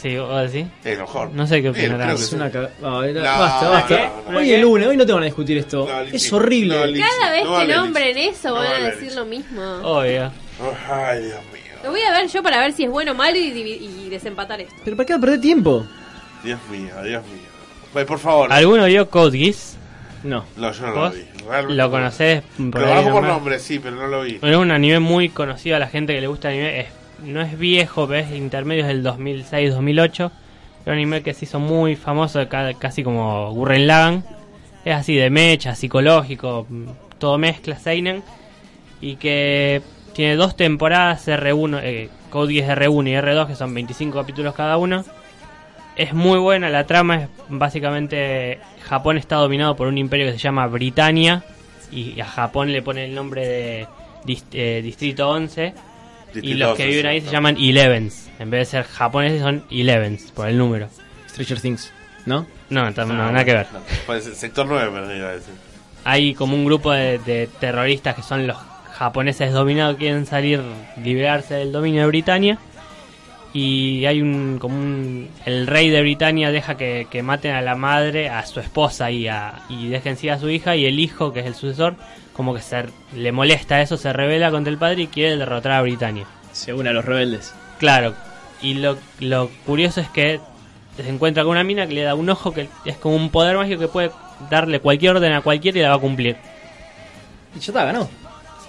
[0.00, 0.68] Sí, vos decís.
[0.84, 1.30] Es lo mejor.
[1.32, 2.34] No sé qué que Es sí.
[2.36, 4.12] una caga- Ah, era- No, basta, basta.
[4.34, 5.86] Hoy es lunes, hoy no te van a discutir esto.
[5.88, 6.74] No, es horrible.
[6.76, 7.00] no.
[7.18, 9.62] Cada vez No que vale, nombren eso No van a vale, decir lo mismo.
[9.82, 10.30] Obvio.
[10.88, 11.62] Ay, Dios mío.
[11.82, 14.08] Lo voy a ver yo para ver si es bueno o malo y, divi- y
[14.08, 14.74] desempatar esto.
[14.84, 15.84] Pero ¿para qué va a perder tiempo?
[16.44, 17.48] Dios mío, Dios mío.
[17.92, 18.52] Pues, por favor.
[18.52, 19.76] ¿Alguno vio Code Geass?
[20.22, 20.44] No.
[20.56, 21.14] No, yo no lo ¿Vos?
[21.14, 21.24] vi.
[21.48, 21.90] Realmente ¿Lo no.
[21.90, 22.42] conocés?
[22.58, 23.30] Lo ahí conozco por nomás?
[23.30, 24.38] nombre, sí, pero no lo vi.
[24.42, 26.80] Es un anime muy conocido a la gente que le gusta el anime.
[26.80, 26.86] Es,
[27.22, 30.26] no es viejo, pero es intermedio, es del 2006-2008.
[30.80, 34.22] Es un anime que se hizo muy famoso, ca- casi como Gurren.
[34.84, 36.66] Es así de mecha, psicológico,
[37.18, 38.22] todo mezcla, Seinen.
[39.00, 39.82] Y que
[40.14, 44.76] tiene dos temporadas, R1, eh, Code Geass R1 y R2, que son 25 capítulos cada
[44.76, 45.04] uno.
[45.96, 50.38] Es muy buena, la trama es básicamente Japón está dominado por un imperio que se
[50.38, 51.42] llama Britania
[51.90, 53.86] y a Japón le pone el nombre de
[54.52, 55.74] eh, Distrito 11
[56.34, 58.28] y los que 11, viven ahí se llaman Elevens.
[58.38, 60.88] En vez de ser japoneses son Elevens por el número.
[61.28, 61.92] Stranger Things,
[62.26, 62.46] ¿no?
[62.70, 63.66] No, no, Ah, nada que ver.
[63.72, 65.54] no, Pues el sector 9, pero iba a decir.
[66.04, 68.56] Hay como un grupo de, de terroristas que son los
[68.94, 70.60] japoneses dominados que quieren salir,
[71.02, 72.58] liberarse del dominio de Britania.
[73.54, 77.74] Y hay un, como un, el rey de Britania deja que, que maten a la
[77.76, 81.32] madre, a su esposa y, a, y dejen sí a su hija y el hijo,
[81.32, 81.96] que es el sucesor,
[82.38, 82.84] como que se,
[83.16, 86.24] le molesta eso, se revela contra el padre y quiere derrotar a Britania.
[86.52, 87.52] Se une a los rebeldes.
[87.80, 88.14] Claro,
[88.62, 90.38] y lo, lo curioso es que
[90.96, 93.56] se encuentra con una mina que le da un ojo que es como un poder
[93.56, 94.10] mágico que puede
[94.48, 96.36] darle cualquier orden a cualquiera y la va a cumplir.
[97.56, 98.08] Y ya está, ganó.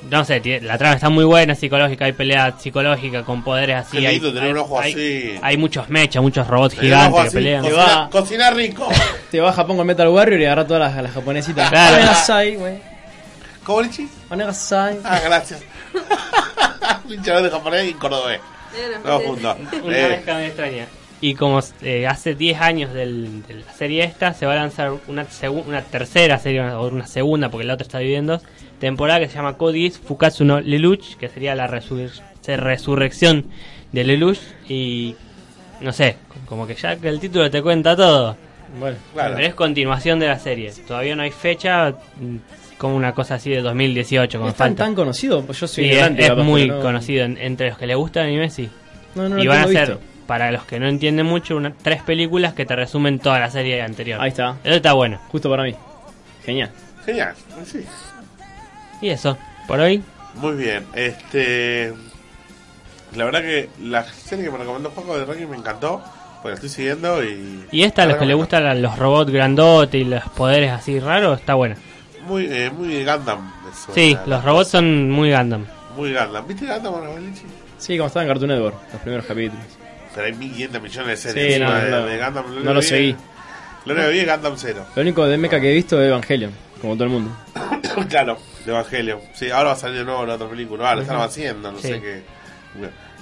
[0.09, 3.97] No sé, tiene- la trama está muy buena, psicológica, hay pelea psicológica con poderes así.
[3.99, 5.39] Qué hay, lindo tener hay- un ojo hay- así.
[5.43, 7.63] hay muchos mechas, muchos robots Tener gigantes que así, pelean.
[7.63, 8.87] Te Cocina, va- cocina rico.
[9.31, 11.69] Te vas a Japón con Metal Warrior y agarra todas las, las japonesitas.
[11.69, 12.88] Claro.
[13.69, 14.09] ¿Cómo?
[14.31, 14.99] Onegasai.
[15.03, 15.61] Ah, gracias.
[17.07, 18.39] Luchador de japonés y cordobés.
[19.05, 19.57] No, juntos.
[19.83, 20.87] Una Eh, mezcla muy extraña.
[21.21, 24.93] Y como eh, hace 10 años del- de la serie esta, se va a lanzar
[25.07, 25.27] una,
[25.67, 28.41] una tercera serie, o una segunda, porque la otra está dos,
[28.79, 33.45] temporada que se llama Codis Fukatsu no Lelouch, que sería la resur- resurrección
[33.91, 34.39] de Lelouch.
[34.69, 35.15] Y
[35.81, 36.15] no sé,
[36.45, 38.37] como que ya que el título te cuenta todo.
[38.79, 39.35] Bueno, claro.
[39.35, 40.71] Pero es continuación de la serie.
[40.87, 41.95] Todavía no hay fecha,
[42.79, 45.43] como una cosa así de 2018, como ¿Es tan, tan conocido?
[45.43, 47.25] Pues yo soy Sí, es, ignorante, es capaz, muy no- conocido.
[47.25, 48.67] En- entre los que le gusta el anime, sí.
[49.13, 50.01] No, no, y van a ser, visto.
[50.25, 53.81] para los que no entienden mucho, una, tres películas que te resumen toda la serie
[53.83, 54.19] anterior.
[54.21, 54.55] Ahí está.
[54.63, 55.19] Eso está bueno.
[55.29, 55.75] Justo para mí.
[56.45, 56.71] Genial.
[57.05, 57.33] Genial.
[57.65, 57.85] Sí.
[59.01, 60.01] Y eso, por hoy.
[60.35, 60.85] Muy bien.
[60.95, 61.93] Este.
[63.15, 66.01] La verdad que la serie que me recomendó Juanjo de Rocky me encantó.
[66.41, 67.65] Pues la estoy siguiendo y.
[67.71, 71.39] Y esta, a los que le gustan los robots grandotes y los poderes así raros,
[71.39, 71.75] está buena.
[72.25, 73.51] Muy, eh, muy Gundam.
[73.73, 75.65] suena Sí, la los robots son muy Gundam.
[75.95, 76.47] Muy Gundam.
[76.47, 77.43] ¿Viste Gundam, Lichi?
[77.77, 79.65] Sí, como estaba en Cartoon Network, los primeros capítulos.
[80.13, 82.45] Pero hay 1500 millones de series Sí, no, de, no, de Gundam.
[82.45, 83.15] no único lo vi- seguí.
[83.85, 84.85] Lo único que vi es Gundam 0.
[84.95, 86.51] Lo único de mecha que he visto es Evangelion,
[86.81, 87.31] como todo el mundo.
[88.09, 89.21] claro, de Evangelio.
[89.33, 90.91] Sí, ahora va a salir de nuevo la otra película.
[90.91, 91.87] Ah, lo están haciendo, no Sí.
[91.87, 92.23] sé qué.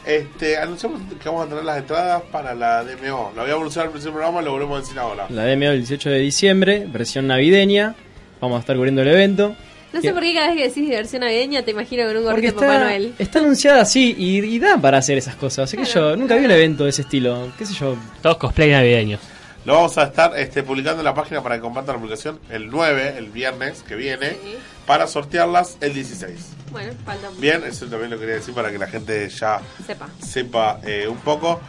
[0.06, 3.34] Este, anunciamos que vamos a tener las entradas para la DMO.
[3.36, 5.26] Lo habíamos anunciado al principio del programa, lo volvemos a decir ahora.
[5.30, 7.94] La DMO el 18 de diciembre, versión navideña.
[8.42, 9.56] Vamos a estar cubriendo el evento.
[9.94, 12.48] No sé por qué cada vez que decís diversión navideña te imagino con un gorrito
[12.48, 13.14] de Papá está, Noel.
[13.18, 15.64] está anunciada así y, y da para hacer esas cosas.
[15.70, 17.52] Así que yo nunca vi un evento de ese estilo.
[17.58, 17.96] ¿Qué sé yo?
[18.22, 19.22] Todos cosplay navideños.
[19.66, 22.68] Lo vamos a estar este, publicando en la página para que compartan la publicación el
[22.70, 24.56] 9, el viernes que viene, Sí.
[24.86, 26.32] para sortearlas el 16.
[26.72, 30.08] Bueno, falta un Bien, eso también lo quería decir para que la gente ya Sepa.
[30.26, 31.60] sepa eh, un poco.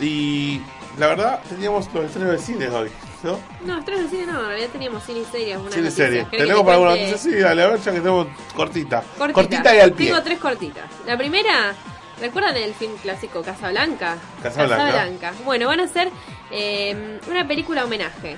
[0.00, 0.60] Y
[0.98, 2.88] la verdad, teníamos los estrenos de cines hoy,
[3.22, 3.38] ¿no?
[3.64, 5.56] No, estrenos de cine no, en realidad teníamos cine y series.
[5.58, 6.04] Una Cine y noticia.
[6.06, 6.18] serie.
[6.24, 7.18] ¿Querés que ¿Tenemos te para alguna noticia?
[7.18, 9.02] Sí, dale, a ver, ya que tenemos cortita.
[9.18, 9.74] Cortita.
[9.76, 10.06] y al pie.
[10.08, 10.84] Tengo tres cortitas.
[11.06, 11.74] La primera,
[12.20, 14.16] ¿recuerdan el film clásico Casablanca?
[14.42, 15.32] Casablanca.
[15.44, 16.10] Bueno, van a hacer
[16.50, 18.36] eh, una película homenaje.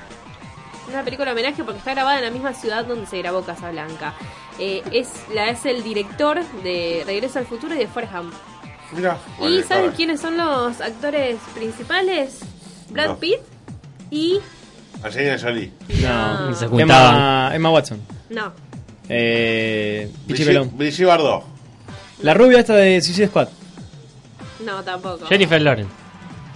[0.89, 4.15] Una película homenaje porque está grabada en la misma ciudad donde se grabó Casablanca.
[4.59, 8.35] Eh, es, la es el director de Regreso al Futuro y de Forrest Gump.
[8.93, 9.17] Mira.
[9.41, 12.41] ¿Y saben quiénes son los actores principales?
[12.91, 13.17] Brad No.
[13.19, 13.41] Pitt
[14.11, 14.41] y...
[15.05, 15.71] Angelina Jolie.
[16.03, 16.51] No.
[16.51, 17.55] Y se Emma, juntaban.
[17.55, 18.01] Emma Watson.
[18.31, 18.53] No,
[19.09, 20.71] Eh, Pichi Brigitte, Pelón.
[20.79, 21.45] Brigitte Bardot.
[22.23, 23.49] La rubia esta de Suicide Squad.
[24.65, 25.27] no tampoco.
[25.27, 25.93] Jennifer Lawrence.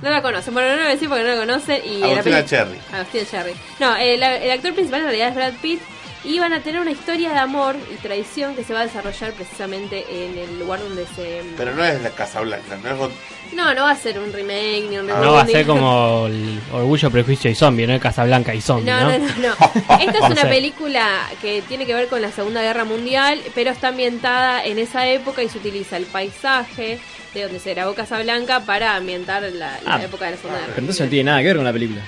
[0.01, 1.83] No la conocen, bueno, no lo voy a decir porque no la conocen.
[1.85, 2.79] Y Agustina la Cherry.
[2.93, 3.53] Agustina Cherry.
[3.81, 5.81] No, el, el actor principal en realidad es Brad Pitt.
[6.25, 9.33] Y van a tener una historia de amor y traición que se va a desarrollar
[9.33, 11.43] precisamente en el lugar donde se.
[11.57, 13.13] Pero no es la Casa Blanca, no es.
[13.55, 15.25] No, no va a ser un remake ni un remake.
[15.25, 17.99] No va a ser como el Orgullo, Prejuicio y Zombie, ¿no?
[17.99, 19.11] Casablanca y Zombie, No, ¿no?
[19.13, 19.55] no, no, no.
[20.01, 21.07] Esta es una película
[21.41, 25.43] que tiene que ver con la Segunda Guerra Mundial, pero está ambientada en esa época
[25.43, 26.99] y se utiliza el paisaje
[27.33, 30.73] de donde se grabó Casablanca para ambientar la, la Ah, época de la Segunda Guerra
[30.75, 32.01] Pero entonces no tiene nada que ver con la película.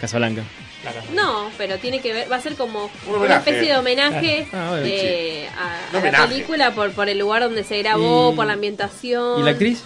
[0.00, 0.42] Casablanca.
[1.12, 4.66] No, pero tiene que ver, va a ser como Un una especie de homenaje Ah,
[4.70, 6.28] bueno, de- a, Un a la homenaje.
[6.28, 9.40] película por, por el lugar donde se grabó, Y- por la ambientación.
[9.40, 9.82] ¿Y la actriz?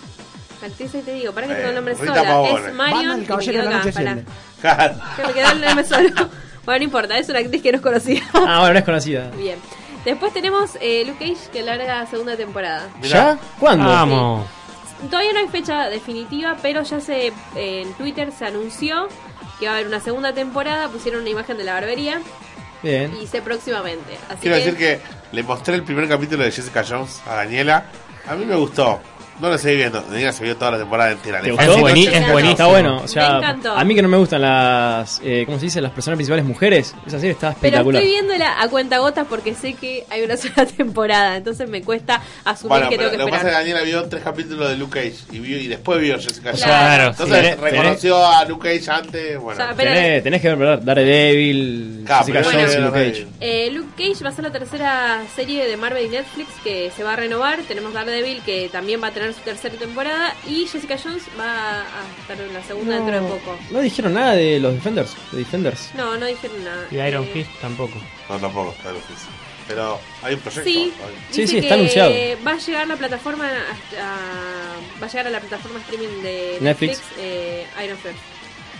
[0.60, 2.22] La actriz, ahí te digo, para que Eh, tengo el nombre Rita sola.
[2.28, 2.68] Pavone.
[2.68, 3.04] Es Marion.
[3.12, 4.24] El y me caballero quedo de la acá, asciende.
[4.60, 4.94] Claro.
[5.16, 6.08] Que me quedó el nombre solo.
[6.64, 8.22] Bueno, no importa, es una actriz que no es conocida.
[8.34, 9.30] Ah, bueno, no es conocida.
[9.36, 9.58] Bien.
[10.04, 12.88] Después tenemos eh, Luke Cage que larga segunda temporada.
[13.02, 13.38] ¿Ya?
[13.58, 13.88] ¿Cuándo?
[13.88, 14.46] Vamos.
[15.10, 19.08] Todavía no hay fecha definitiva, pero ya se eh, en Twitter se anunció
[19.62, 20.88] que va a haber una segunda temporada.
[20.88, 22.20] Pusieron una imagen de la barbería
[22.82, 23.16] Bien.
[23.22, 24.18] y sé próximamente.
[24.28, 25.00] Así Quiero que, decir que
[25.30, 27.84] le mostré el primer capítulo de Jessica Jones a Daniela.
[28.26, 29.00] A mí me gustó.
[29.40, 30.00] No lo seguí viendo.
[30.02, 31.40] Daniela se vio toda la temporada entera.
[31.40, 31.72] ¿Te gustó?
[31.74, 32.50] Es, buení- es buenísimo.
[32.50, 35.64] Está bueno, o sea, Me a mí que no me gustan las, eh, ¿cómo se
[35.64, 35.80] dice?
[35.80, 38.02] Las personas principales mujeres, esa serie está pero espectacular.
[38.02, 41.36] estoy viéndola a cuentagotas porque sé que hay una sola temporada.
[41.36, 43.80] Entonces me cuesta asumir Bueno, que pero tengo lo que que pasa es que esperar.
[43.82, 46.62] Daniela vio tres capítulos de Luke Cage y, vio, y después vio Jessica Jones.
[46.64, 47.42] Claro, Entonces sí.
[47.46, 49.38] Tenés- reconoció a Luke Cage antes.
[49.40, 50.78] Bueno, pero- Tenés, tenés que ver ¿verdad?
[50.82, 53.26] Daredevil, Claro, Jessica pero Jones y Luke Cage.
[53.40, 57.02] Eh, Luke Cage va a ser la tercera serie de Marvel y Netflix que se
[57.02, 57.60] va a renovar.
[57.66, 60.34] Tenemos Daredevil que también va a tener su tercera temporada.
[60.48, 63.58] Y Jessica Jones va a estar en la segunda dentro de poco.
[63.70, 65.90] No dijeron nada de los Defenders, de Defenders.
[65.94, 66.86] No, no dijeron nada.
[66.90, 68.00] Y Iron Eh, Fist tampoco.
[68.28, 69.28] No, tampoco, está difícil.
[69.68, 70.68] Pero hay un proyecto.
[70.68, 70.92] Sí,
[71.30, 72.12] Sí, dice sí, está que anunciado.
[72.46, 76.98] Va a llegar la plataforma a, va a llegar a la plataforma streaming de Netflix.
[76.98, 78.16] Netflix, eh, Iron Fist.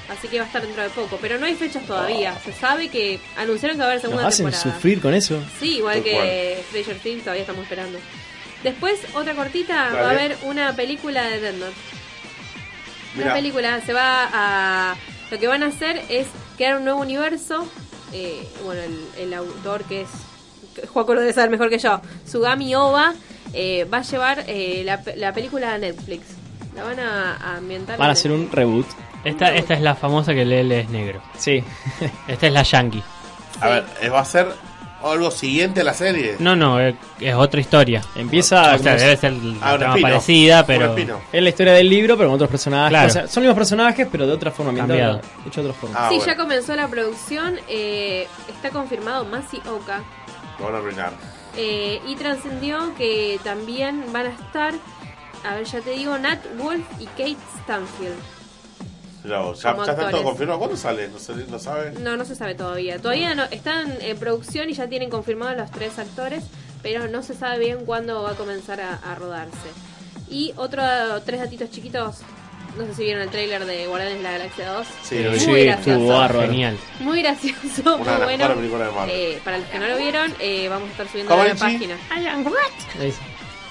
[0.08, 2.34] Así que va a estar dentro de poco, pero no hay fechas todavía.
[2.44, 4.74] Se sabe que anunciaron que va a haber Nos segunda hacen temporada.
[4.74, 5.40] sufrir con eso.
[5.60, 7.98] Sí, igual que Stranger Things, todavía estamos esperando.
[8.62, 11.72] Después, otra cortita, va a haber una película de Death Note.
[13.16, 14.96] Una película, se va a...
[15.30, 17.66] Lo que van a hacer es crear un nuevo universo.
[18.12, 20.08] eh, bueno, el, el autor que es...
[20.92, 22.00] Juaco lo debe saber mejor que yo.
[22.26, 23.12] Sugami Oba
[23.52, 26.24] eh, va a llevar eh, la, pe- la película a Netflix.
[26.74, 27.98] La van a, a ambientar.
[27.98, 28.86] Van a hacer un reboot.
[29.24, 31.22] Esta, esta es la famosa que Lele es negro.
[31.36, 31.62] Sí.
[32.26, 33.02] Esta es la Yankee.
[33.60, 34.48] A ver, va a ser
[35.10, 36.36] algo siguiente a la serie.
[36.38, 38.02] No, no, es, es otra historia.
[38.14, 40.02] Empieza O sea, debe ser un trama espino.
[40.08, 40.94] parecida, pero.
[41.32, 42.90] es la historia del libro, pero con otros personajes.
[42.90, 43.08] Claro.
[43.08, 44.74] O sea, son los mismos personajes, pero de otra forma.
[44.74, 45.20] Cambiado.
[45.46, 45.96] Hecho de otra forma.
[45.98, 46.32] Ah, sí, bueno.
[46.32, 47.58] ya comenzó la producción.
[47.68, 50.02] eh, está confirmado Masi Oka.
[50.58, 51.12] Lo van a arruinar.
[51.56, 54.72] Eh, y trascendió que también van a estar,
[55.44, 58.14] a ver, ya te digo, Nat Wolf y Kate Stanfield.
[59.24, 60.58] Ya, vos, ya, ya está todo confirmado.
[60.58, 61.08] ¿Cuándo sale?
[61.08, 61.92] ¿No, se- no sabe?
[62.00, 62.98] No, no se sabe todavía.
[62.98, 66.42] Todavía no están en producción y ya tienen confirmados los tres actores,
[66.82, 69.68] pero no se sabe bien cuándo va a comenzar a, a rodarse.
[70.28, 70.82] Y otro,
[71.24, 72.18] tres datitos chiquitos.
[72.76, 74.86] No sé si vieron el tráiler de Guardianes de la Galaxia 2.
[75.04, 76.00] Sí, muy sí, gracioso.
[76.40, 76.78] Genial.
[77.00, 78.44] Muy gracioso, Una muy bueno.
[79.12, 81.96] Eh, para los que no lo vieron, eh, vamos a estar subiendo a la página.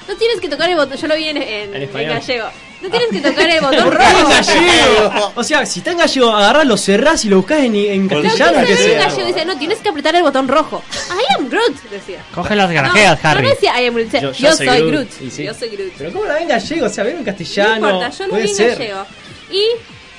[0.07, 2.09] No tienes que tocar el botón, yo lo vi en, en, En en español.
[2.13, 2.47] gallego.
[2.81, 4.29] No tienen que tocar el botón rojo.
[4.29, 5.31] gallego.
[5.35, 8.21] O sea, si está en gallego, agarrás, lo cerrás y lo buscás en, en No,
[8.21, 8.99] castellano, que que sea.
[9.09, 10.83] gallego, dice, no, tienes que apretar el botón rojo.
[11.09, 12.23] I am Groot, decía.
[12.33, 13.43] Coge las No, grajeas, no, Harry.
[13.43, 14.87] No decía I am Groot, decía, Yo- yo, yo soy Groot.
[14.91, 15.31] Groot.
[15.31, 15.43] Sí.
[15.43, 15.93] Yo soy Groot.
[15.97, 16.85] Pero ¿cómo la ven en gallego?
[16.85, 17.75] O sea, ven en No castellano.
[17.75, 18.69] importa, yo lo puede vi en ser.
[18.77, 19.05] gallego.
[19.51, 19.65] Y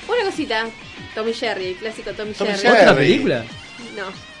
[0.07, 0.65] una cosita,
[1.15, 2.61] Tommy Jerry, el clásico Tommy, Tommy Jerry.
[2.63, 2.81] Jerry.
[2.81, 3.43] ¿Otra película?
[3.95, 4.32] No.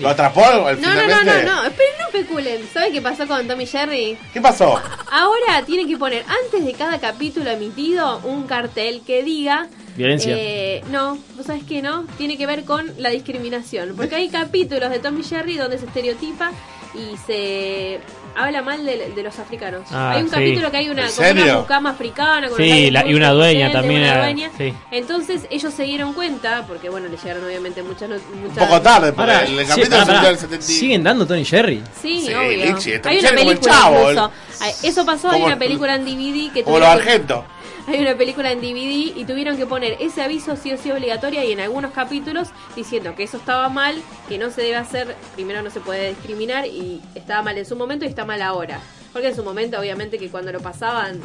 [0.00, 1.44] ¿Lo atrapó al No, no, no, finalmente?
[1.44, 2.68] no, no, esperen, no especulen.
[2.72, 4.16] ¿Saben qué pasó con Tommy Jerry?
[4.32, 4.80] ¿Qué pasó?
[5.10, 10.34] Ahora tienen que poner antes de cada capítulo emitido un cartel que diga Violencia.
[10.36, 13.94] eh, no, vos sabés que no, tiene que ver con la discriminación.
[13.96, 16.52] Porque hay capítulos de Tommy Jerry donde se estereotipa
[16.94, 18.00] y se
[18.36, 19.82] habla mal de, de los africanos.
[19.90, 20.34] Ah, hay un sí.
[20.34, 23.72] capítulo que hay una, ¿En como una mucama africana con Sí, la- y una dueña
[23.72, 24.50] también una era- dueña.
[24.56, 24.72] sí.
[24.90, 28.08] Entonces ellos se dieron cuenta, porque bueno, le llegaron obviamente muchas...
[28.08, 30.20] no- Un muchas poco tarde, porque Ahora, el sí, capítulo pará, se pará.
[30.20, 31.82] dio el 70 y- ¿Siguen dando Tony Jerry?
[32.00, 32.76] Sí, Sí, obvio.
[33.04, 34.30] Hay una película Chavo, incluso.
[34.60, 37.44] Ay, Eso pasó, hay una película en DVD que Como los argentos.
[37.88, 41.44] Hay una película en DVD y tuvieron que poner ese aviso sí o sí obligatoria
[41.44, 43.94] y en algunos capítulos diciendo que eso estaba mal,
[44.28, 47.76] que no se debe hacer, primero no se puede discriminar y estaba mal en su
[47.76, 48.80] momento y está mal ahora.
[49.12, 51.20] Porque en su momento obviamente que cuando lo pasaban,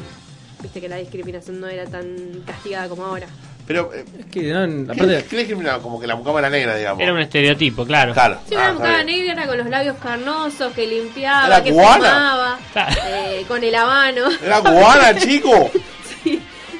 [0.61, 3.25] viste que la discriminación no era tan castigada como ahora.
[3.65, 5.81] Pero, eh, Es que, no, ¿qué, aparte, ¿qué discriminaba?
[5.81, 7.01] Como que la mucama era negra, digamos.
[7.01, 8.13] Era un estereotipo, claro.
[8.13, 8.39] Claro.
[8.47, 9.25] Sí, Ah, una mucama bien.
[9.27, 11.95] negra con los labios carnosos, que limpiaba, ¿Era que cubana?
[11.97, 12.95] fumaba, Claro.
[13.07, 14.23] eh, con el habano.
[14.43, 15.71] Era cubana, chico.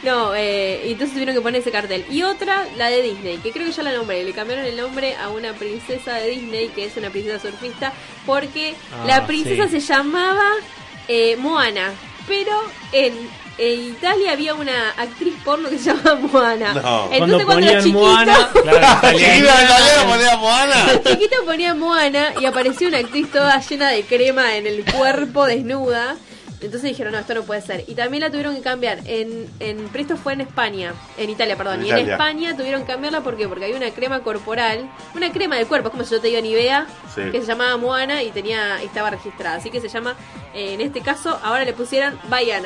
[0.03, 2.03] No, eh, entonces tuvieron que poner ese cartel.
[2.09, 4.23] Y otra, la de Disney, que creo que ya la nombré.
[4.23, 7.93] Le cambiaron el nombre a una princesa de Disney, que es una princesa surfista,
[8.25, 9.79] porque Ah, la princesa sí.
[9.79, 10.49] se llamaba
[11.07, 11.91] eh, Moana.
[12.27, 12.51] Pero
[12.91, 13.13] en,
[13.57, 16.73] en Italia había una actriz porno que se llamaba Moana.
[16.73, 17.09] No.
[17.11, 20.75] Entonces Cuando cuando, era chiquito, Moana, Claro, ponía Moana.
[21.05, 26.15] chiquito ponía Moana y apareció una actriz toda llena de crema en el cuerpo, desnuda.
[26.61, 27.83] Entonces dijeron, no, esto no puede ser.
[27.87, 28.99] Y también la tuvieron que cambiar.
[29.05, 31.81] En, en pero esto fue en España, en Italia, perdón.
[31.81, 32.09] En y en.
[32.11, 33.47] España tuvieron que cambiarla ¿por qué?
[33.47, 36.41] porque había una crema corporal, una crema del cuerpo, es como si yo te digo
[36.41, 36.85] Nivea,
[37.15, 37.21] Sí.
[37.31, 39.57] que se llamaba Moana y tenía estaba registrada.
[39.57, 40.15] Así que se llama,
[40.53, 41.73] eh, en este caso, ahora le.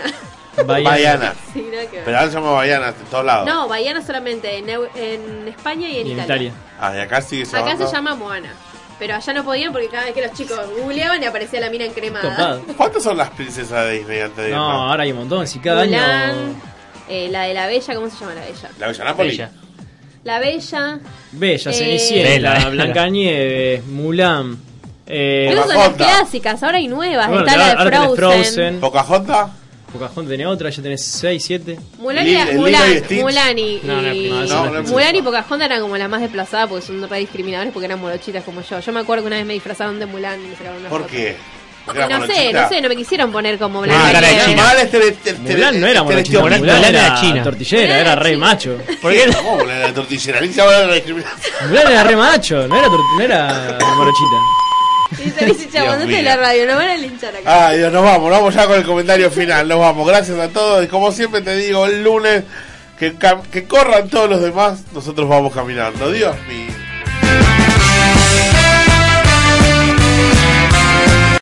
[1.53, 2.05] Sí, nada que ver.
[2.05, 3.45] Pero ahora se llama Baiana en todos lados.
[3.47, 6.47] No, Baiana solamente en, España y en Y en Italia.
[6.49, 6.53] Italia.
[6.79, 7.87] Ah, y acá sigue Acá llamando.
[7.87, 8.53] se llama Moana.
[8.97, 11.83] Pero allá no podían porque cada vez que los chicos googleaban y aparecía la mina
[11.85, 12.29] encremada.
[12.29, 12.61] Copado.
[12.77, 15.45] ¿Cuántas son las princesas de Disney antes de No, ahora hay un montón.
[15.47, 16.61] Si cada Mulan, año.
[17.09, 18.69] eh, la de la Bella, ¿cómo se llama la Bella?
[18.79, 19.29] La Bella Napoli.
[19.29, 19.51] Bella.
[20.23, 20.99] La Bella.
[21.33, 22.69] Bella, Eh, Cenicienta, Bella.
[22.69, 24.57] Blancanieves, Mulan.
[25.07, 26.07] Eh, Esas son las Pocahontas.
[26.17, 27.27] clásicas, ahora hay nuevas.
[27.27, 28.43] bueno, Está la ahora de tenés Frozen.
[28.43, 28.79] Frozen.
[28.79, 29.51] Pocahontas.
[29.95, 31.79] Pocahontas tenés otra, ya tenés 6, 7.
[31.99, 33.21] Mulan, y Mulan, y Stitch.
[33.21, 35.21] Mulan y, No, no, y- no, no Mulan y.
[35.21, 38.79] Pocahontas eran como las más desplazadas porque son re discriminadores porque eran morochitas como yo.
[38.79, 41.01] Yo me acuerdo que una vez me disfrazaron de Mulan y me sacaron una ¿Por
[41.01, 41.11] foto.
[41.11, 41.35] qué?
[41.85, 44.33] Porque era No sé, no sé, no me quisieron poner como Ah, Blanca cara de
[44.33, 44.49] Nieves.
[44.49, 44.63] China.
[44.63, 47.43] Mal este- este- este- Mulan no era morochita, Mulan, Mulan era era china.
[47.43, 48.77] tortillera, era era re macho.
[49.01, 49.31] ¿Por qué?
[49.35, 50.39] ¿Cómo Mulan era tortillera?
[50.39, 51.01] Era.
[51.67, 54.64] Mulan era re macho, no era, no era morochita.
[55.26, 57.67] Dice, te la radio, nos van a linchar acá.
[57.67, 59.67] Ay, Dios, nos vamos, nos vamos ya con el comentario final.
[59.67, 60.86] Nos vamos, gracias a todos.
[60.86, 62.43] Y como siempre te digo, el lunes
[62.99, 63.15] que,
[63.51, 66.11] que corran todos los demás, nosotros vamos caminando.
[66.11, 66.84] Dios mío.